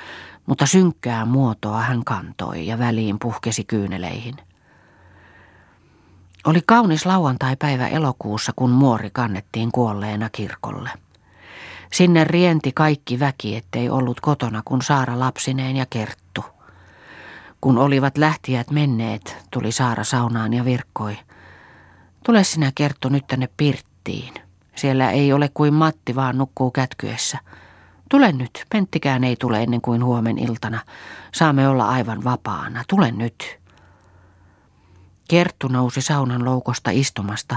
mutta 0.45 0.65
synkkää 0.65 1.25
muotoa 1.25 1.81
hän 1.81 2.03
kantoi 2.03 2.67
ja 2.67 2.79
väliin 2.79 3.19
puhkesi 3.19 3.63
kyyneleihin– 3.63 4.36
oli 6.45 6.62
kaunis 6.65 7.05
lauantai-päivä 7.05 7.88
elokuussa, 7.88 8.53
kun 8.55 8.69
muori 8.69 9.10
kannettiin 9.13 9.71
kuolleena 9.71 10.29
kirkolle. 10.29 10.89
Sinne 11.93 12.24
rienti 12.24 12.71
kaikki 12.71 13.19
väki, 13.19 13.55
ettei 13.55 13.89
ollut 13.89 14.19
kotona, 14.21 14.62
kun 14.65 14.81
Saara 14.81 15.19
lapsineen 15.19 15.75
ja 15.75 15.86
kerttu. 15.89 16.45
Kun 17.62 17.77
olivat 17.77 18.17
lähtijät 18.17 18.71
menneet, 18.71 19.38
tuli 19.51 19.71
Saara 19.71 20.03
saunaan 20.03 20.53
ja 20.53 20.65
virkkoi. 20.65 21.17
Tule 22.25 22.43
sinä 22.43 22.71
Kerttu 22.75 23.10
nyt 23.10 23.27
tänne 23.27 23.50
pirttiin. 23.57 24.33
Siellä 24.75 25.12
ei 25.12 25.33
ole 25.33 25.50
kuin 25.53 25.74
Matti, 25.74 26.15
vaan 26.15 26.38
nukkuu 26.38 26.71
kätkyessä. 26.71 27.38
Tule 28.10 28.31
nyt, 28.31 28.65
Penttikään 28.69 29.24
ei 29.24 29.36
tule 29.36 29.63
ennen 29.63 29.81
kuin 29.81 30.03
huomen 30.03 30.38
iltana. 30.38 30.79
Saamme 31.33 31.67
olla 31.67 31.89
aivan 31.89 32.24
vapaana. 32.24 32.83
Tule 32.88 33.12
nyt. 33.12 33.61
Kerttu 35.32 35.68
nousi 35.68 36.02
saunan 36.02 36.46
loukosta 36.46 36.92
istumasta 36.94 37.56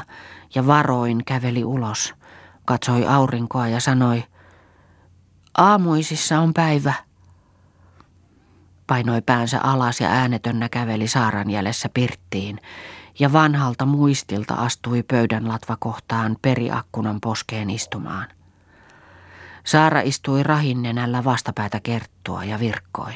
ja 0.54 0.66
varoin 0.66 1.24
käveli 1.24 1.64
ulos. 1.64 2.14
Katsoi 2.64 3.06
aurinkoa 3.06 3.68
ja 3.68 3.80
sanoi, 3.80 4.24
aamuisissa 5.58 6.40
on 6.40 6.54
päivä. 6.54 6.92
Painoi 8.86 9.22
päänsä 9.22 9.60
alas 9.60 10.00
ja 10.00 10.08
äänetönnä 10.08 10.68
käveli 10.68 11.08
saaran 11.08 11.50
jäljessä 11.50 11.88
pirttiin 11.94 12.60
ja 13.18 13.32
vanhalta 13.32 13.86
muistilta 13.86 14.54
astui 14.54 15.02
pöydän 15.02 15.48
latvakohtaan 15.48 16.36
periakkunan 16.42 17.20
poskeen 17.20 17.70
istumaan. 17.70 18.26
Saara 19.64 20.00
istui 20.00 20.42
rahinnenällä 20.42 21.24
vastapäätä 21.24 21.80
kerttua 21.80 22.44
ja 22.44 22.60
virkkoi. 22.60 23.12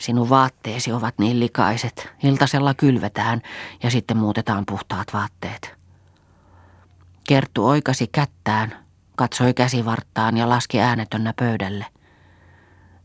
Sinun 0.00 0.28
vaatteesi 0.28 0.92
ovat 0.92 1.14
niin 1.18 1.40
likaiset. 1.40 2.08
Iltasella 2.22 2.74
kylvetään 2.74 3.42
ja 3.82 3.90
sitten 3.90 4.16
muutetaan 4.16 4.66
puhtaat 4.66 5.12
vaatteet. 5.12 5.74
Kerttu 7.28 7.66
oikasi 7.66 8.06
kättään, 8.06 8.86
katsoi 9.16 9.54
käsivarttaan 9.54 10.36
ja 10.36 10.48
laski 10.48 10.80
äänetönnä 10.80 11.34
pöydälle. 11.38 11.86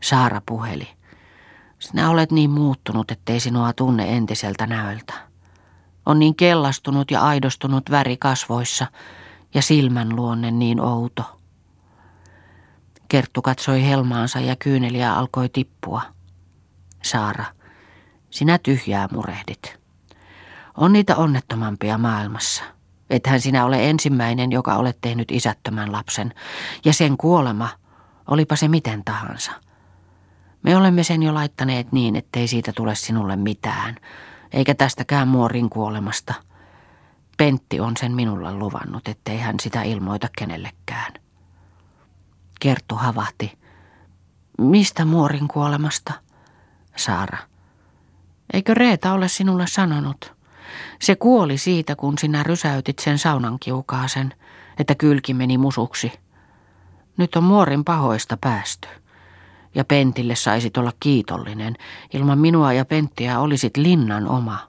Saara 0.03 0.41
puheli. 0.45 0.87
Sinä 1.79 2.09
olet 2.09 2.31
niin 2.31 2.49
muuttunut, 2.49 3.11
ettei 3.11 3.39
sinua 3.39 3.73
tunne 3.73 4.17
entiseltä 4.17 4.67
näöltä. 4.67 5.13
On 6.05 6.19
niin 6.19 6.35
kellastunut 6.35 7.11
ja 7.11 7.21
aidostunut 7.21 7.91
väri 7.91 8.17
kasvoissa 8.17 8.87
ja 9.53 9.61
silmän 9.61 10.15
luonne 10.15 10.51
niin 10.51 10.81
outo. 10.81 11.39
Kerttu 13.07 13.41
katsoi 13.41 13.83
helmaansa 13.83 14.39
ja 14.39 14.55
kyyneliä 14.55 15.13
alkoi 15.13 15.49
tippua. 15.49 16.14
Saara, 17.05 17.45
sinä 18.29 18.57
tyhjää 18.57 19.07
murehdit. 19.11 19.79
On 20.77 20.93
niitä 20.93 21.15
onnettomampia 21.15 21.97
maailmassa. 21.97 22.63
Ethän 23.09 23.41
sinä 23.41 23.65
ole 23.65 23.89
ensimmäinen, 23.89 24.51
joka 24.51 24.75
olet 24.75 24.97
tehnyt 25.01 25.31
isättömän 25.31 25.91
lapsen, 25.91 26.33
ja 26.85 26.93
sen 26.93 27.17
kuolema, 27.17 27.69
olipa 28.27 28.55
se 28.55 28.67
miten 28.67 29.03
tahansa. 29.03 29.51
Me 30.63 30.77
olemme 30.77 31.03
sen 31.03 31.23
jo 31.23 31.33
laittaneet 31.33 31.91
niin, 31.91 32.15
ettei 32.15 32.47
siitä 32.47 32.73
tule 32.75 32.95
sinulle 32.95 33.35
mitään, 33.35 33.95
eikä 34.53 34.75
tästäkään 34.75 35.27
muorin 35.27 35.69
kuolemasta. 35.69 36.33
Pentti 37.37 37.79
on 37.79 37.97
sen 37.97 38.11
minulla 38.15 38.53
luvannut, 38.53 39.07
ettei 39.07 39.37
hän 39.37 39.59
sitä 39.59 39.81
ilmoita 39.83 40.27
kenellekään. 40.37 41.13
Kerttu 42.59 42.95
havahti. 42.95 43.57
Mistä 44.57 45.05
muorin 45.05 45.47
kuolemasta? 45.47 46.24
Saara. 46.95 47.37
Eikö 48.53 48.73
Reeta 48.73 49.13
ole 49.13 49.27
sinulle 49.27 49.67
sanonut? 49.67 50.33
Se 51.01 51.15
kuoli 51.15 51.57
siitä, 51.57 51.95
kun 51.95 52.17
sinä 52.17 52.43
rysäytit 52.43 52.99
sen 52.99 53.17
saunan 53.17 53.59
kiukaasen, 53.59 54.33
että 54.79 54.95
kylki 54.95 55.33
meni 55.33 55.57
musuksi. 55.57 56.11
Nyt 57.17 57.35
on 57.35 57.43
muorin 57.43 57.83
pahoista 57.83 58.37
päästy. 58.41 58.87
Ja 59.75 59.85
Pentille 59.85 60.35
saisit 60.35 60.77
olla 60.77 60.91
kiitollinen. 60.99 61.75
Ilman 62.13 62.39
minua 62.39 62.73
ja 62.73 62.85
Penttiä 62.85 63.39
olisit 63.39 63.77
linnan 63.77 64.27
oma. 64.27 64.59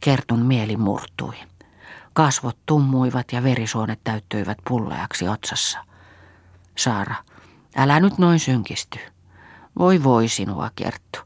Kertun 0.00 0.46
mieli 0.46 0.76
murtui. 0.76 1.34
Kasvot 2.12 2.58
tummuivat 2.66 3.32
ja 3.32 3.42
verisuonet 3.42 4.00
täyttyivät 4.04 4.58
pulleaksi 4.68 5.28
otsassa. 5.28 5.78
Saara, 6.76 7.14
älä 7.76 8.00
nyt 8.00 8.18
noin 8.18 8.38
synkisty. 8.38 8.98
Voi 9.78 10.02
voi 10.02 10.28
sinua, 10.28 10.70
Kerttu. 10.76 11.18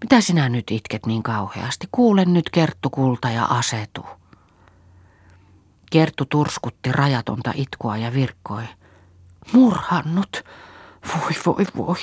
Mitä 0.00 0.20
sinä 0.20 0.48
nyt 0.48 0.70
itket 0.70 1.06
niin 1.06 1.22
kauheasti? 1.22 1.88
Kuule 1.92 2.24
nyt 2.24 2.50
Kerttu 2.50 2.90
kulta 2.90 3.30
ja 3.30 3.44
asetu. 3.44 4.06
Kerttu 5.90 6.24
turskutti 6.24 6.92
rajatonta 6.92 7.52
itkua 7.54 7.96
ja 7.96 8.12
virkkoi. 8.12 8.64
Murhannut. 9.52 10.44
Voi, 11.14 11.32
voi, 11.46 11.66
voi. 11.76 11.96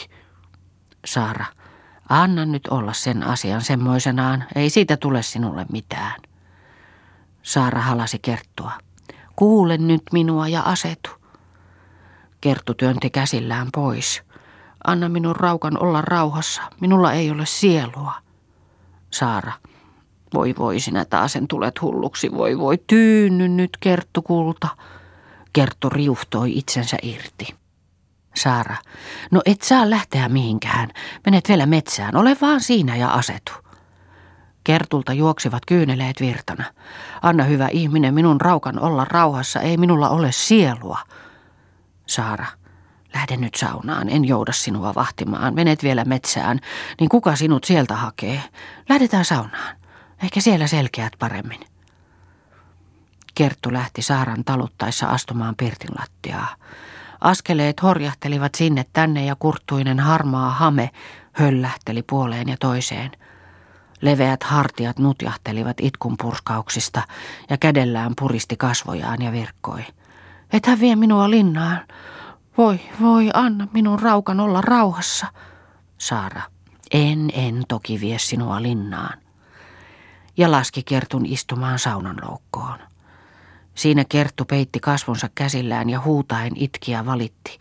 Saara, 1.05 1.45
anna 2.09 2.45
nyt 2.45 2.67
olla 2.67 2.93
sen 2.93 3.23
asian 3.23 3.61
semmoisenaan. 3.61 4.45
Ei 4.55 4.69
siitä 4.69 4.97
tule 4.97 5.21
sinulle 5.23 5.65
mitään. 5.71 6.21
Saara 7.43 7.81
halasi 7.81 8.19
Kerttua. 8.19 8.71
Kuule 9.35 9.77
nyt 9.77 10.03
minua 10.11 10.47
ja 10.47 10.61
asetu. 10.61 11.09
Kerttu 12.41 12.73
työnti 12.73 13.09
käsillään 13.09 13.67
pois. 13.73 14.23
Anna 14.87 15.09
minun 15.09 15.35
raukan 15.35 15.83
olla 15.83 16.01
rauhassa. 16.01 16.61
Minulla 16.79 17.13
ei 17.13 17.31
ole 17.31 17.45
sielua. 17.45 18.13
Saara. 19.11 19.51
Voi 20.33 20.55
voi, 20.57 20.79
sinä 20.79 21.05
taasen 21.05 21.47
tulet 21.47 21.81
hulluksi. 21.81 22.31
Voi 22.31 22.59
voi, 22.59 22.77
tyynny 22.87 23.47
nyt, 23.47 23.77
Kerttu 23.79 24.21
kulta. 24.21 24.67
Kerttu 25.53 25.89
riuhtoi 25.89 26.57
itsensä 26.57 26.97
irti. 27.01 27.55
Saara. 28.35 28.75
No 29.31 29.41
et 29.45 29.61
saa 29.61 29.89
lähteä 29.89 30.29
mihinkään. 30.29 30.89
Menet 31.25 31.49
vielä 31.49 31.65
metsään. 31.65 32.15
Ole 32.15 32.37
vaan 32.41 32.61
siinä 32.61 32.95
ja 32.95 33.09
asetu. 33.09 33.51
Kertulta 34.63 35.13
juoksivat 35.13 35.65
kyyneleet 35.65 36.21
virtana. 36.21 36.63
Anna 37.21 37.43
hyvä 37.43 37.67
ihminen 37.67 38.13
minun 38.13 38.41
raukan 38.41 38.79
olla 38.79 39.05
rauhassa. 39.05 39.59
Ei 39.59 39.77
minulla 39.77 40.09
ole 40.09 40.31
sielua. 40.31 40.99
Saara. 42.07 42.45
Lähde 43.13 43.37
nyt 43.37 43.55
saunaan, 43.55 44.09
en 44.09 44.25
jouda 44.25 44.51
sinua 44.51 44.95
vahtimaan. 44.95 45.55
Menet 45.55 45.83
vielä 45.83 46.05
metsään, 46.05 46.59
niin 46.99 47.09
kuka 47.09 47.35
sinut 47.35 47.63
sieltä 47.63 47.95
hakee? 47.95 48.43
Lähdetään 48.89 49.25
saunaan. 49.25 49.75
Ehkä 50.23 50.41
siellä 50.41 50.67
selkeät 50.67 51.13
paremmin. 51.19 51.59
Kerttu 53.35 53.73
lähti 53.73 54.01
Saaran 54.01 54.43
taluttaessa 54.43 55.07
astumaan 55.07 55.55
pirtin 55.55 55.89
lattiaa. 55.99 56.55
Askeleet 57.21 57.81
horjahtelivat 57.83 58.55
sinne 58.55 58.85
tänne 58.93 59.25
ja 59.25 59.35
kurttuinen 59.35 59.99
harmaa 59.99 60.49
hame 60.49 60.89
höllähteli 61.31 62.03
puoleen 62.03 62.49
ja 62.49 62.57
toiseen. 62.59 63.11
Leveät 64.01 64.43
hartiat 64.43 64.99
nutjahtelivat 64.99 65.77
itkun 65.81 66.15
purskauksista 66.17 67.01
ja 67.49 67.57
kädellään 67.57 68.13
puristi 68.19 68.57
kasvojaan 68.57 69.21
ja 69.21 69.31
virkkoi. 69.31 69.81
Ethän 70.53 70.79
vie 70.79 70.95
minua 70.95 71.29
linnaan. 71.29 71.79
Voi, 72.57 72.79
voi, 73.01 73.29
anna 73.33 73.67
minun 73.73 73.99
raukan 73.99 74.39
olla 74.39 74.61
rauhassa. 74.61 75.27
Saara, 75.97 76.41
en, 76.91 77.29
en 77.33 77.63
toki 77.67 77.99
vie 78.01 78.19
sinua 78.19 78.61
linnaan. 78.61 79.19
Ja 80.37 80.51
laski 80.51 80.83
Kertun 80.83 81.25
istumaan 81.25 81.79
saunan 81.79 82.17
loukkoon. 82.21 82.79
Siinä 83.75 84.05
Kerttu 84.09 84.45
peitti 84.45 84.79
kasvonsa 84.79 85.29
käsillään 85.35 85.89
ja 85.89 86.01
huutaen 86.01 86.51
itkiä 86.55 87.05
valitti. 87.05 87.59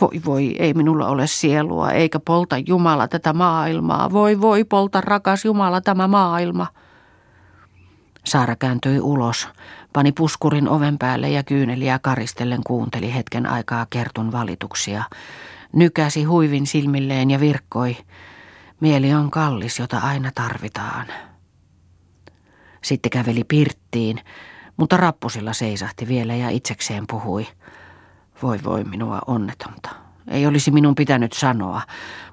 Voi 0.00 0.20
voi, 0.24 0.56
ei 0.58 0.74
minulla 0.74 1.06
ole 1.06 1.26
sielua, 1.26 1.90
eikä 1.90 2.20
polta 2.20 2.56
Jumala 2.66 3.08
tätä 3.08 3.32
maailmaa. 3.32 4.12
Voi 4.12 4.40
voi, 4.40 4.64
polta 4.64 5.00
rakas 5.00 5.44
Jumala 5.44 5.80
tämä 5.80 6.08
maailma. 6.08 6.66
Saara 8.24 8.56
kääntyi 8.56 9.00
ulos, 9.00 9.48
pani 9.92 10.12
puskurin 10.12 10.68
oven 10.68 10.98
päälle 10.98 11.30
ja 11.30 11.42
kyyneliä 11.42 11.98
karistellen 11.98 12.60
kuunteli 12.66 13.14
hetken 13.14 13.46
aikaa 13.46 13.86
Kertun 13.90 14.32
valituksia. 14.32 15.04
Nykäsi 15.72 16.24
huivin 16.24 16.66
silmilleen 16.66 17.30
ja 17.30 17.40
virkkoi. 17.40 17.96
Mieli 18.80 19.14
on 19.14 19.30
kallis, 19.30 19.78
jota 19.78 19.98
aina 19.98 20.30
tarvitaan. 20.34 21.06
Sitten 22.82 23.10
käveli 23.10 23.44
pirttiin, 23.44 24.20
mutta 24.76 24.96
rappusilla 24.96 25.52
seisahti 25.52 26.08
vielä 26.08 26.34
ja 26.34 26.50
itsekseen 26.50 27.04
puhui. 27.06 27.46
Voi 28.42 28.58
voi 28.64 28.84
minua 28.84 29.18
onnetonta. 29.26 29.90
Ei 30.28 30.46
olisi 30.46 30.70
minun 30.70 30.94
pitänyt 30.94 31.32
sanoa, 31.32 31.82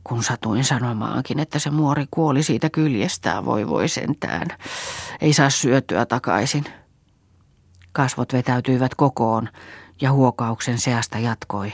kun 0.03 0.23
satuin 0.23 0.63
sanomaankin, 0.63 1.39
että 1.39 1.59
se 1.59 1.69
muori 1.69 2.05
kuoli 2.11 2.43
siitä 2.43 2.69
kyljestään, 2.69 3.45
voi 3.45 3.67
voi 3.67 3.87
sentään. 3.87 4.47
Ei 5.21 5.33
saa 5.33 5.49
syötyä 5.49 6.05
takaisin. 6.05 6.65
Kasvot 7.91 8.33
vetäytyivät 8.33 8.95
kokoon 8.95 9.49
ja 10.01 10.11
huokauksen 10.11 10.77
seasta 10.77 11.19
jatkoi. 11.19 11.73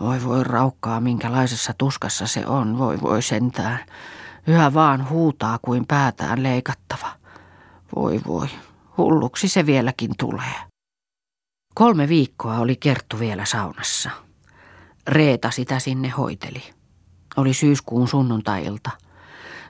Voi 0.00 0.24
voi 0.24 0.44
raukkaa, 0.44 1.00
minkälaisessa 1.00 1.74
tuskassa 1.78 2.26
se 2.26 2.46
on, 2.46 2.78
voi 2.78 3.00
voi 3.00 3.22
sentään. 3.22 3.78
Yhä 4.46 4.74
vaan 4.74 5.08
huutaa 5.08 5.58
kuin 5.62 5.86
päätään 5.86 6.42
leikattava. 6.42 7.12
Voi 7.96 8.20
voi, 8.26 8.48
hulluksi 8.96 9.48
se 9.48 9.66
vieläkin 9.66 10.10
tulee. 10.18 10.54
Kolme 11.74 12.08
viikkoa 12.08 12.58
oli 12.58 12.76
Kerttu 12.76 13.18
vielä 13.18 13.44
saunassa. 13.44 14.10
Reeta 15.08 15.50
sitä 15.50 15.78
sinne 15.78 16.08
hoiteli. 16.08 16.62
Oli 17.36 17.54
syyskuun 17.54 18.08
sunnuntailta. 18.08 18.90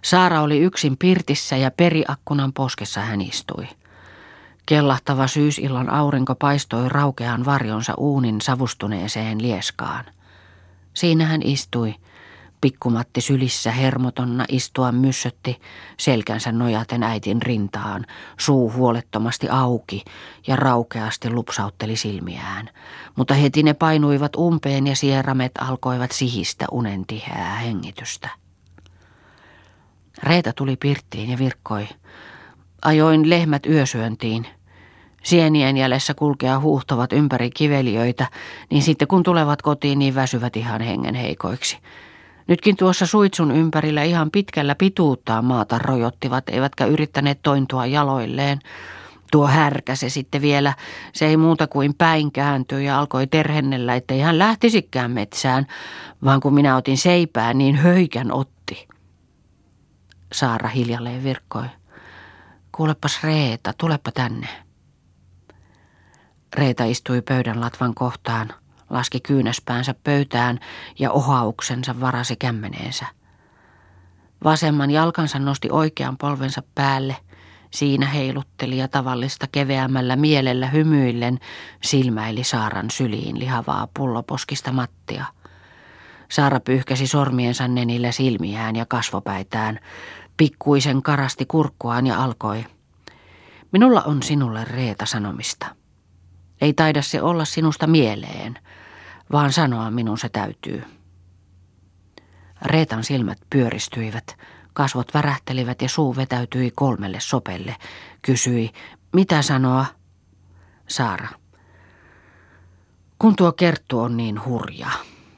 Saara 0.05 0.41
oli 0.43 0.59
yksin 0.59 0.97
pirtissä 0.99 1.57
ja 1.57 1.71
periakkunan 1.71 2.53
poskessa 2.53 3.01
hän 3.01 3.21
istui. 3.21 3.69
Kellahtava 4.66 5.27
syysillan 5.27 5.90
aurinko 5.90 6.35
paistoi 6.35 6.88
raukean 6.88 7.44
varjonsa 7.44 7.94
uunin 7.96 8.40
savustuneeseen 8.40 9.42
lieskaan. 9.42 10.05
Siinä 10.94 11.27
hän 11.27 11.42
istui, 11.42 11.94
pikkumatti 12.61 13.20
sylissä 13.20 13.72
hermotonna 13.72 14.44
istua 14.48 14.92
myssötti 14.92 15.61
selkänsä 15.98 16.53
nojaten 16.53 17.03
äitin 17.03 17.42
rintaan, 17.42 18.07
suu 18.38 18.72
huolettomasti 18.72 19.48
auki 19.48 20.05
ja 20.46 20.57
raukeasti 20.57 21.31
lupsautteli 21.31 21.96
silmiään. 21.96 22.70
Mutta 23.16 23.35
heti 23.35 23.62
ne 23.62 23.75
painuivat 23.75 24.37
umpeen 24.37 24.87
ja 24.87 24.96
sieramet 24.96 25.53
alkoivat 25.61 26.12
sihistä 26.12 26.66
unen 26.70 27.07
tiheää 27.07 27.57
hengitystä. 27.57 28.29
Reeta 30.22 30.53
tuli 30.53 30.77
pirttiin 30.77 31.31
ja 31.31 31.38
virkkoi. 31.38 31.88
Ajoin 32.83 33.31
lehmät 33.31 33.66
yösyöntiin. 33.66 34.47
Sienien 35.23 35.77
jäljessä 35.77 36.14
kulkea 36.14 36.61
huuhtovat 36.61 37.12
ympäri 37.12 37.51
kiveliöitä, 37.51 38.27
niin 38.71 38.83
sitten 38.83 39.09
kun 39.09 39.23
tulevat 39.23 39.62
kotiin, 39.62 39.99
niin 39.99 40.14
väsyvät 40.14 40.57
ihan 40.57 40.81
hengen 40.81 41.14
heikoiksi. 41.14 41.79
Nytkin 42.49 42.77
tuossa 42.77 43.07
suitsun 43.07 43.51
ympärillä 43.51 44.03
ihan 44.03 44.31
pitkällä 44.31 44.75
pituuttaa 44.75 45.42
maata 45.42 45.79
rojottivat, 45.79 46.49
eivätkä 46.49 46.85
yrittäneet 46.87 47.38
tointua 47.42 47.87
jaloilleen. 47.87 48.59
Tuo 49.33 49.47
härkä 49.47 49.97
se 49.97 50.09
sitten 50.09 50.42
vielä, 50.42 50.75
se 51.12 51.27
ei 51.27 51.37
muuta 51.37 51.66
kuin 51.66 51.95
päin 51.95 52.33
kääntyi 52.33 52.85
ja 52.85 52.99
alkoi 52.99 53.27
terhennellä, 53.27 53.95
ettei 53.95 54.21
hän 54.21 54.38
lähtisikään 54.38 55.11
metsään, 55.11 55.66
vaan 56.25 56.40
kun 56.40 56.55
minä 56.55 56.77
otin 56.77 56.99
seipää, 56.99 57.55
niin 57.55 57.75
höikän 57.75 58.33
otti. 58.33 58.88
Saara 60.33 60.68
hiljalleen 60.68 61.25
virkkoi. 61.25 61.64
Kuulepas 62.73 63.23
Reeta, 63.23 63.73
tulepa 63.79 64.13
tänne. 64.13 64.49
Reeta 66.57 66.85
istui 66.85 67.23
pöydän 67.23 67.61
latvan 67.61 67.95
kohtaan, 67.95 68.55
laski 68.91 69.21
kyynäspäänsä 69.21 69.95
pöytään 70.05 70.59
ja 70.99 71.11
ohauksensa 71.11 72.01
varasi 72.01 72.37
kämmeneensä. 72.37 73.07
Vasemman 74.45 74.91
jalkansa 74.91 75.39
nosti 75.39 75.69
oikean 75.71 76.19
polvensa 76.19 76.63
päälle, 76.75 77.17
siinä 77.71 78.07
heilutteli 78.07 78.79
ja 78.79 78.89
tavallista 78.89 79.47
keveämällä 79.53 80.17
mielellä 80.17 80.67
hymyillen 80.67 81.39
silmäili 81.83 82.45
Saaran 82.45 82.91
syliin 82.91 83.39
lihavaa 83.39 83.89
pulloposkista 83.97 84.73
mattia. 84.73 85.25
Saara 86.31 86.61
pyyhkäsi 86.61 87.07
sormiensa 87.07 87.69
nenillä 87.69 88.13
silmiään 88.13 88.77
ja 88.77 88.87
kasvopäitään, 88.87 89.81
pikkuisen 90.37 91.03
karasti 91.03 91.47
kurkkuaan 91.47 92.07
ja 92.07 92.23
alkoi. 92.25 92.64
Minulla 93.73 94.03
on 94.03 94.23
sinulle 94.23 94.64
Reeta 94.64 95.07
sanomista. 95.07 95.66
Ei 96.61 96.73
taida 96.73 97.03
se 97.03 97.23
olla 97.23 97.45
sinusta 97.45 97.87
mieleen, 97.87 98.59
vaan 99.33 99.53
sanoa 99.53 99.90
minun 99.90 100.18
se 100.18 100.29
täytyy. 100.29 100.85
Reetan 102.62 103.05
silmät 103.05 103.38
pyöristyivät, 103.51 104.37
kasvot 104.73 105.14
värähtelivät 105.14 105.83
ja 105.83 105.88
suu 105.88 106.16
vetäytyi 106.16 106.71
kolmelle 106.71 107.21
sopelle. 107.21 107.77
Kysyi, 108.23 108.71
mitä 109.12 109.42
sanoa? 109.42 109.87
Saara. 110.88 111.29
Kun 113.18 113.37
tuo 113.37 113.53
Kerttu 113.53 114.01
on 114.01 114.16
niin 114.16 114.45
hurja. 114.45 114.88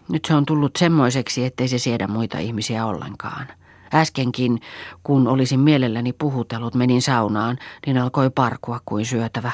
Nyt 0.08 0.24
se 0.24 0.34
on 0.34 0.46
tullut 0.46 0.76
semmoiseksi, 0.76 1.44
ettei 1.44 1.68
se 1.68 1.78
siedä 1.78 2.06
muita 2.06 2.38
ihmisiä 2.38 2.86
ollenkaan. 2.86 3.48
Äskenkin, 3.94 4.60
kun 5.02 5.28
olisin 5.28 5.60
mielelläni 5.60 6.12
puhutellut, 6.12 6.74
menin 6.74 7.02
saunaan, 7.02 7.58
niin 7.86 7.98
alkoi 7.98 8.30
parkua 8.30 8.80
kuin 8.84 9.06
syötävä, 9.06 9.52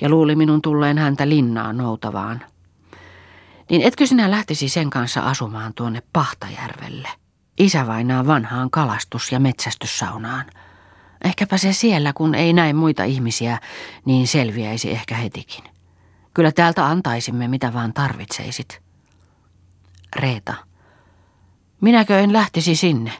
ja 0.00 0.08
luuli 0.08 0.36
minun 0.36 0.62
tulleen 0.62 0.98
häntä 0.98 1.28
linnaan 1.28 1.76
noutavaan. 1.76 2.40
Niin 3.70 3.82
etkö 3.82 4.06
sinä 4.06 4.30
lähtisi 4.30 4.68
sen 4.68 4.90
kanssa 4.90 5.20
asumaan 5.20 5.74
tuonne 5.74 6.02
Pahtajärvelle? 6.12 7.08
Isävainaa 7.58 8.26
vanhaan 8.26 8.70
kalastus- 8.70 9.32
ja 9.32 9.40
metsästyssaunaan. 9.40 10.44
Ehkäpä 11.24 11.58
se 11.58 11.72
siellä, 11.72 12.12
kun 12.12 12.34
ei 12.34 12.52
näe 12.52 12.72
muita 12.72 13.04
ihmisiä, 13.04 13.58
niin 14.04 14.26
selviäisi 14.26 14.90
ehkä 14.90 15.14
hetikin. 15.14 15.64
Kyllä 16.34 16.52
täältä 16.52 16.86
antaisimme 16.86 17.48
mitä 17.48 17.72
vaan 17.72 17.92
tarvitseisit. 17.92 18.82
Reeta. 20.16 20.54
Minäkö 21.80 22.18
en 22.18 22.32
lähtisi 22.32 22.76
sinne? 22.76 23.12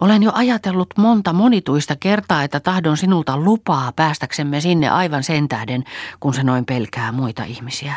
Olen 0.00 0.22
jo 0.22 0.30
ajatellut 0.34 0.94
monta 0.98 1.32
monituista 1.32 1.96
kertaa, 2.00 2.42
että 2.42 2.60
tahdon 2.60 2.96
sinulta 2.96 3.36
lupaa 3.36 3.92
päästäksemme 3.96 4.60
sinne 4.60 4.88
aivan 4.88 5.22
sen 5.22 5.48
tähden, 5.48 5.84
kun 6.20 6.34
se 6.34 6.42
noin 6.42 6.64
pelkää 6.64 7.12
muita 7.12 7.44
ihmisiä. 7.44 7.94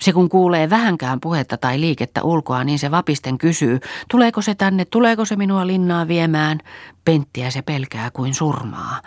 Se 0.00 0.12
kun 0.12 0.28
kuulee 0.28 0.70
vähänkään 0.70 1.20
puhetta 1.20 1.56
tai 1.56 1.80
liikettä 1.80 2.22
ulkoa, 2.22 2.64
niin 2.64 2.78
se 2.78 2.90
vapisten 2.90 3.38
kysyy, 3.38 3.80
tuleeko 4.10 4.42
se 4.42 4.54
tänne, 4.54 4.84
tuleeko 4.84 5.24
se 5.24 5.36
minua 5.36 5.66
linnaa 5.66 6.08
viemään. 6.08 6.58
Penttiä 7.04 7.50
se 7.50 7.62
pelkää 7.62 8.10
kuin 8.10 8.34
surmaa. 8.34 9.00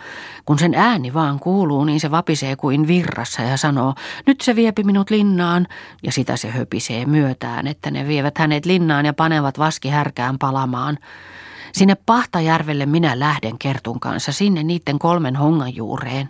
Kun 0.44 0.58
sen 0.58 0.74
ääni 0.74 1.14
vaan 1.14 1.40
kuuluu, 1.40 1.84
niin 1.84 2.00
se 2.00 2.10
vapisee 2.10 2.56
kuin 2.56 2.86
virrassa 2.86 3.42
ja 3.42 3.56
sanoo, 3.56 3.94
nyt 4.26 4.40
se 4.40 4.56
viepi 4.56 4.84
minut 4.84 5.10
linnaan. 5.10 5.66
Ja 6.02 6.12
sitä 6.12 6.36
se 6.36 6.50
höpisee 6.50 7.06
myötään, 7.06 7.66
että 7.66 7.90
ne 7.90 8.08
vievät 8.08 8.38
hänet 8.38 8.66
linnaan 8.66 9.06
ja 9.06 9.12
panevat 9.12 9.58
vaski 9.58 9.88
härkään 9.88 10.38
palamaan. 10.38 10.98
Sinne 11.72 11.94
Pahtajärvelle 12.06 12.86
minä 12.86 13.18
lähden 13.18 13.58
Kertun 13.58 14.00
kanssa, 14.00 14.32
sinne 14.32 14.62
niiden 14.62 14.98
kolmen 14.98 15.36
hongan 15.36 15.76
juureen. 15.76 16.28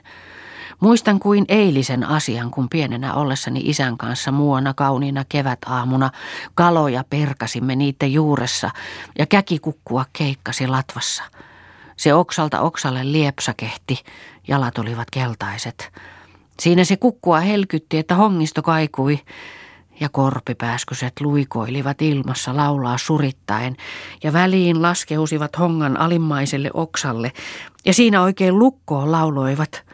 Muistan 0.81 1.19
kuin 1.19 1.45
eilisen 1.49 2.05
asian, 2.05 2.51
kun 2.51 2.69
pienenä 2.69 3.15
ollessani 3.15 3.61
isän 3.65 3.99
kanssa 3.99 4.33
muona 4.33 4.75
kauniina 4.75 5.25
kevätaamuna 5.29 6.11
kaloja 6.55 7.05
perkasimme 7.11 7.77
niiden 7.77 8.13
juuressa 8.13 8.71
ja 9.19 9.27
käkikukkua 9.27 10.05
keikkasi 10.13 10.67
latvassa. 10.67 11.23
Se 11.97 12.15
oksalta 12.15 12.61
oksalle 12.61 13.13
liepsakehti, 13.13 14.03
jalat 14.49 14.79
olivat 14.79 15.11
keltaiset. 15.11 15.93
Siinä 16.61 16.85
se 16.85 16.97
kukkua 16.97 17.41
helkytti, 17.41 17.99
että 17.99 18.15
hongisto 18.15 18.63
kaikui 18.63 19.21
ja 20.01 20.09
korpipääskyset 20.09 21.13
luikoilivat 21.21 22.03
ilmassa 22.03 22.57
laulaa 22.57 22.99
surittaen 22.99 23.77
ja 24.23 24.33
väliin 24.33 24.83
laskeusivat 24.83 25.59
hongan 25.59 26.01
alimmaiselle 26.01 26.71
oksalle 26.75 27.33
ja 27.85 27.95
siinä 27.95 28.23
oikein 28.23 28.59
lukkoon 28.59 29.13
lauloivat. 29.13 29.89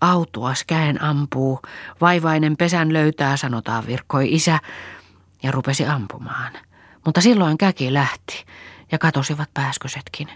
Autuas 0.00 0.64
käen 0.64 1.02
ampuu, 1.02 1.60
vaivainen 2.00 2.56
pesän 2.56 2.92
löytää, 2.92 3.36
sanotaan 3.36 3.86
virkkoi 3.86 4.34
isä, 4.34 4.58
ja 5.42 5.50
rupesi 5.50 5.86
ampumaan. 5.86 6.52
Mutta 7.04 7.20
silloin 7.20 7.58
käki 7.58 7.92
lähti 7.92 8.44
ja 8.92 8.98
katosivat 8.98 9.48
pääskysetkin. 9.54 10.28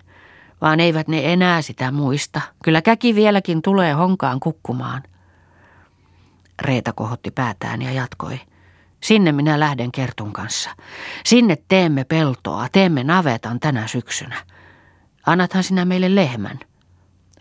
Vaan 0.61 0.81
eivät 0.81 1.09
ne 1.09 1.33
enää 1.33 1.63
sitä 1.63 1.91
muista. 1.91 2.41
Kyllä 2.65 2.83
käki 2.83 3.15
vieläkin 3.15 3.63
tulee 3.63 3.93
honkaan 3.93 4.41
kukkumaan. 4.41 5.03
Reeta 6.63 6.93
kohotti 6.93 7.31
päätään 7.31 7.83
ja 7.83 7.93
jatkoi. 7.93 8.41
Sinne 9.05 9.33
minä 9.33 9.61
lähden 9.61 9.93
Kertun 9.93 10.33
kanssa. 10.33 10.71
Sinne 11.25 11.57
teemme 11.69 12.05
peltoa, 12.05 12.67
teemme 12.73 13.05
navetan 13.05 13.61
tänä 13.61 13.87
syksynä. 13.87 14.37
Annathan 15.27 15.63
sinä 15.63 15.85
meille 15.85 16.15
lehmän. 16.15 16.61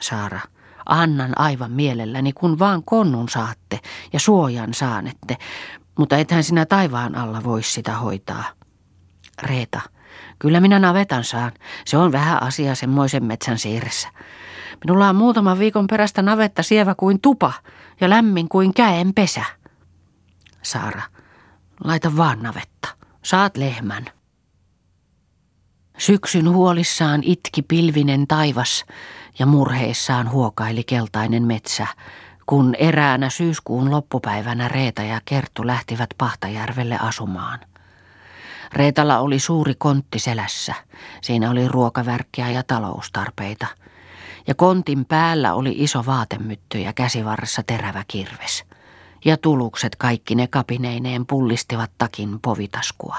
Saara, 0.02 0.40
annan 0.86 1.40
aivan 1.40 1.72
mielelläni, 1.72 2.34
kun 2.34 2.60
vaan 2.60 2.84
konnun 2.86 3.30
saatte 3.30 3.80
ja 4.14 4.20
suojan 4.20 4.74
saanette, 4.74 5.38
mutta 5.98 6.18
ethän 6.18 6.44
sinä 6.44 6.66
taivaan 6.66 7.16
alla 7.16 7.44
voi 7.44 7.64
sitä 7.64 7.98
hoitaa. 7.98 8.44
Reeta, 9.44 9.82
kyllä 10.40 10.60
minä 10.60 10.80
navetan 10.80 11.24
saan. 11.24 11.52
Se 11.86 11.98
on 11.98 12.12
vähän 12.12 12.44
asia 12.44 12.76
semmoisen 12.76 13.26
metsän 13.26 13.58
siirressä. 13.58 14.08
Minulla 14.86 15.10
on 15.10 15.16
muutaman 15.16 15.60
viikon 15.60 15.88
perästä 15.88 16.22
navetta 16.22 16.64
sievä 16.64 16.96
kuin 16.96 17.22
tupa 17.22 17.54
ja 18.02 18.10
lämmin 18.10 18.50
kuin 18.50 18.74
käen 18.74 19.14
pesä. 19.14 19.46
Saara, 20.62 21.02
Laita 21.84 22.18
vaan 22.18 22.44
navetta. 22.44 22.88
Saat 23.24 23.58
lehmän. 23.58 24.06
Syksyn 25.98 26.50
huolissaan 26.50 27.22
itki 27.24 27.62
pilvinen 27.62 28.28
taivas 28.28 28.86
ja 29.40 29.46
murheissaan 29.46 30.32
huokaili 30.32 30.84
keltainen 30.84 31.44
metsä, 31.44 31.88
kun 32.46 32.76
eräänä 32.76 33.30
syyskuun 33.30 33.92
loppupäivänä 33.92 34.68
Reeta 34.68 35.02
ja 35.02 35.22
Kerttu 35.26 35.68
lähtivät 35.68 36.10
Pahtajärvelle 36.18 36.98
asumaan. 36.98 37.60
Reetalla 38.74 39.20
oli 39.20 39.40
suuri 39.40 39.74
kontti 39.78 40.20
selässä. 40.20 40.74
Siinä 41.22 41.52
oli 41.52 41.68
ruokavärkkiä 41.68 42.50
ja 42.50 42.64
taloustarpeita. 42.64 43.68
Ja 44.48 44.56
kontin 44.56 45.06
päällä 45.06 45.54
oli 45.54 45.76
iso 45.78 46.06
vaatemytty 46.06 46.80
ja 46.80 46.94
käsivarressa 46.94 47.64
terävä 47.68 48.04
kirves 48.08 48.66
ja 49.26 49.38
tulukset 49.38 49.96
kaikki 49.96 50.36
ne 50.36 50.48
kapineineen 50.48 51.26
pullistivat 51.26 51.92
takin 51.98 52.40
povitaskua. 52.42 53.18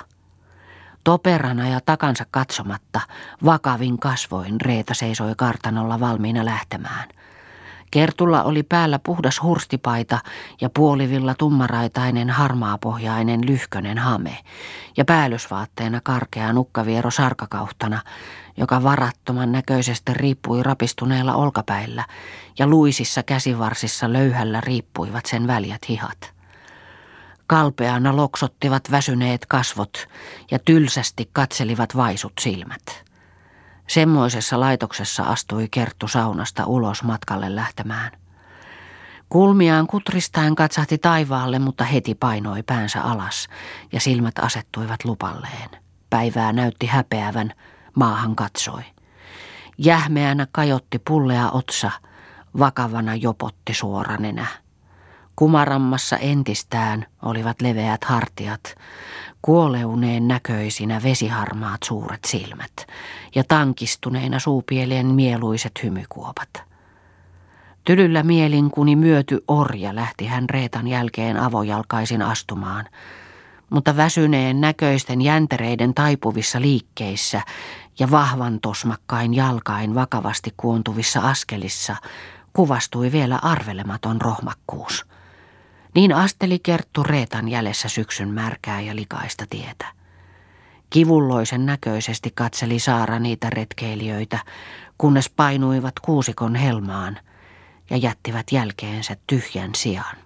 Toperana 1.04 1.68
ja 1.68 1.80
takansa 1.86 2.24
katsomatta, 2.30 3.00
vakavin 3.44 3.98
kasvoin 3.98 4.60
Reeta 4.60 4.94
seisoi 4.94 5.32
kartanolla 5.36 6.00
valmiina 6.00 6.44
lähtemään. 6.44 7.08
Kertulla 7.94 8.42
oli 8.42 8.62
päällä 8.62 8.98
puhdas 8.98 9.42
hurstipaita 9.42 10.18
ja 10.60 10.70
puolivilla 10.70 11.34
tummaraitainen 11.34 12.30
harmaapohjainen 12.30 13.46
lyhkönen 13.46 13.98
hame 13.98 14.38
ja 14.96 15.04
päällysvaatteena 15.04 16.00
karkea 16.00 16.52
nukkaviero 16.52 17.10
sarkakauhtana, 17.10 18.00
joka 18.56 18.82
varattoman 18.82 19.52
näköisesti 19.52 20.14
riippui 20.14 20.62
rapistuneella 20.62 21.34
olkapäillä 21.34 22.04
ja 22.58 22.66
luisissa 22.66 23.22
käsivarsissa 23.22 24.12
löyhällä 24.12 24.60
riippuivat 24.60 25.26
sen 25.26 25.46
väljät 25.46 25.88
hihat. 25.88 26.32
Kalpeana 27.46 28.16
loksottivat 28.16 28.90
väsyneet 28.90 29.46
kasvot 29.46 30.08
ja 30.50 30.58
tylsästi 30.58 31.30
katselivat 31.32 31.96
vaisut 31.96 32.32
silmät. 32.40 33.03
Semmoisessa 33.88 34.60
laitoksessa 34.60 35.22
astui 35.22 35.68
Kerttu 35.70 36.08
saunasta 36.08 36.66
ulos 36.66 37.02
matkalle 37.02 37.54
lähtemään. 37.54 38.10
Kulmiaan 39.28 39.86
kutristaen 39.86 40.54
katsahti 40.54 40.98
taivaalle, 40.98 41.58
mutta 41.58 41.84
heti 41.84 42.14
painoi 42.14 42.62
päänsä 42.62 43.02
alas 43.02 43.48
ja 43.92 44.00
silmät 44.00 44.38
asettuivat 44.38 45.04
lupalleen. 45.04 45.70
päivää 46.10 46.52
näytti 46.52 46.86
häpeävän, 46.86 47.52
maahan 47.94 48.36
katsoi. 48.36 48.82
Jähmeänä 49.78 50.46
kajotti 50.52 50.98
pullea 50.98 51.50
otsa, 51.50 51.90
vakavana 52.58 53.14
jopotti 53.14 53.74
suora 53.74 54.16
nenä. 54.16 54.46
Kumarammassa 55.36 56.16
entistään 56.16 57.06
olivat 57.22 57.62
leveät 57.62 58.04
hartiat, 58.04 58.74
kuoleuneen 59.42 60.28
näköisinä 60.28 61.02
vesiharmaat 61.02 61.82
suuret 61.84 62.24
silmät 62.26 62.72
ja 63.34 63.44
tankistuneina 63.48 64.38
suupielien 64.38 65.06
mieluiset 65.06 65.82
hymykuopat. 65.82 66.48
Tylyllä 67.84 68.22
mielin 68.22 68.70
kuni 68.70 68.96
myöty 68.96 69.44
orja 69.48 69.94
lähti 69.94 70.26
hän 70.26 70.50
Reetan 70.50 70.88
jälkeen 70.88 71.36
avojalkaisin 71.36 72.22
astumaan, 72.22 72.84
mutta 73.70 73.96
väsyneen 73.96 74.60
näköisten 74.60 75.22
jäntereiden 75.22 75.94
taipuvissa 75.94 76.60
liikkeissä 76.60 77.42
ja 77.98 78.10
vahvan 78.10 78.60
tosmakkain 78.60 79.34
jalkain 79.34 79.94
vakavasti 79.94 80.54
kuontuvissa 80.56 81.20
askelissa 81.20 81.96
kuvastui 82.52 83.12
vielä 83.12 83.38
arvelematon 83.42 84.20
rohmakkuus– 84.20 85.04
niin 85.94 86.14
asteli 86.14 86.58
Kerttu 86.58 87.02
Reetan 87.02 87.48
jäljessä 87.48 87.88
syksyn 87.88 88.28
märkää 88.28 88.80
ja 88.80 88.96
likaista 88.96 89.44
tietä. 89.50 89.86
Kivulloisen 90.90 91.66
näköisesti 91.66 92.32
katseli 92.34 92.78
Saara 92.78 93.18
niitä 93.18 93.50
retkeilijöitä, 93.50 94.38
kunnes 94.98 95.30
painuivat 95.30 96.00
kuusikon 96.00 96.54
helmaan 96.54 97.18
ja 97.90 97.96
jättivät 97.96 98.52
jälkeensä 98.52 99.16
tyhjän 99.26 99.70
sijaan. 99.74 100.23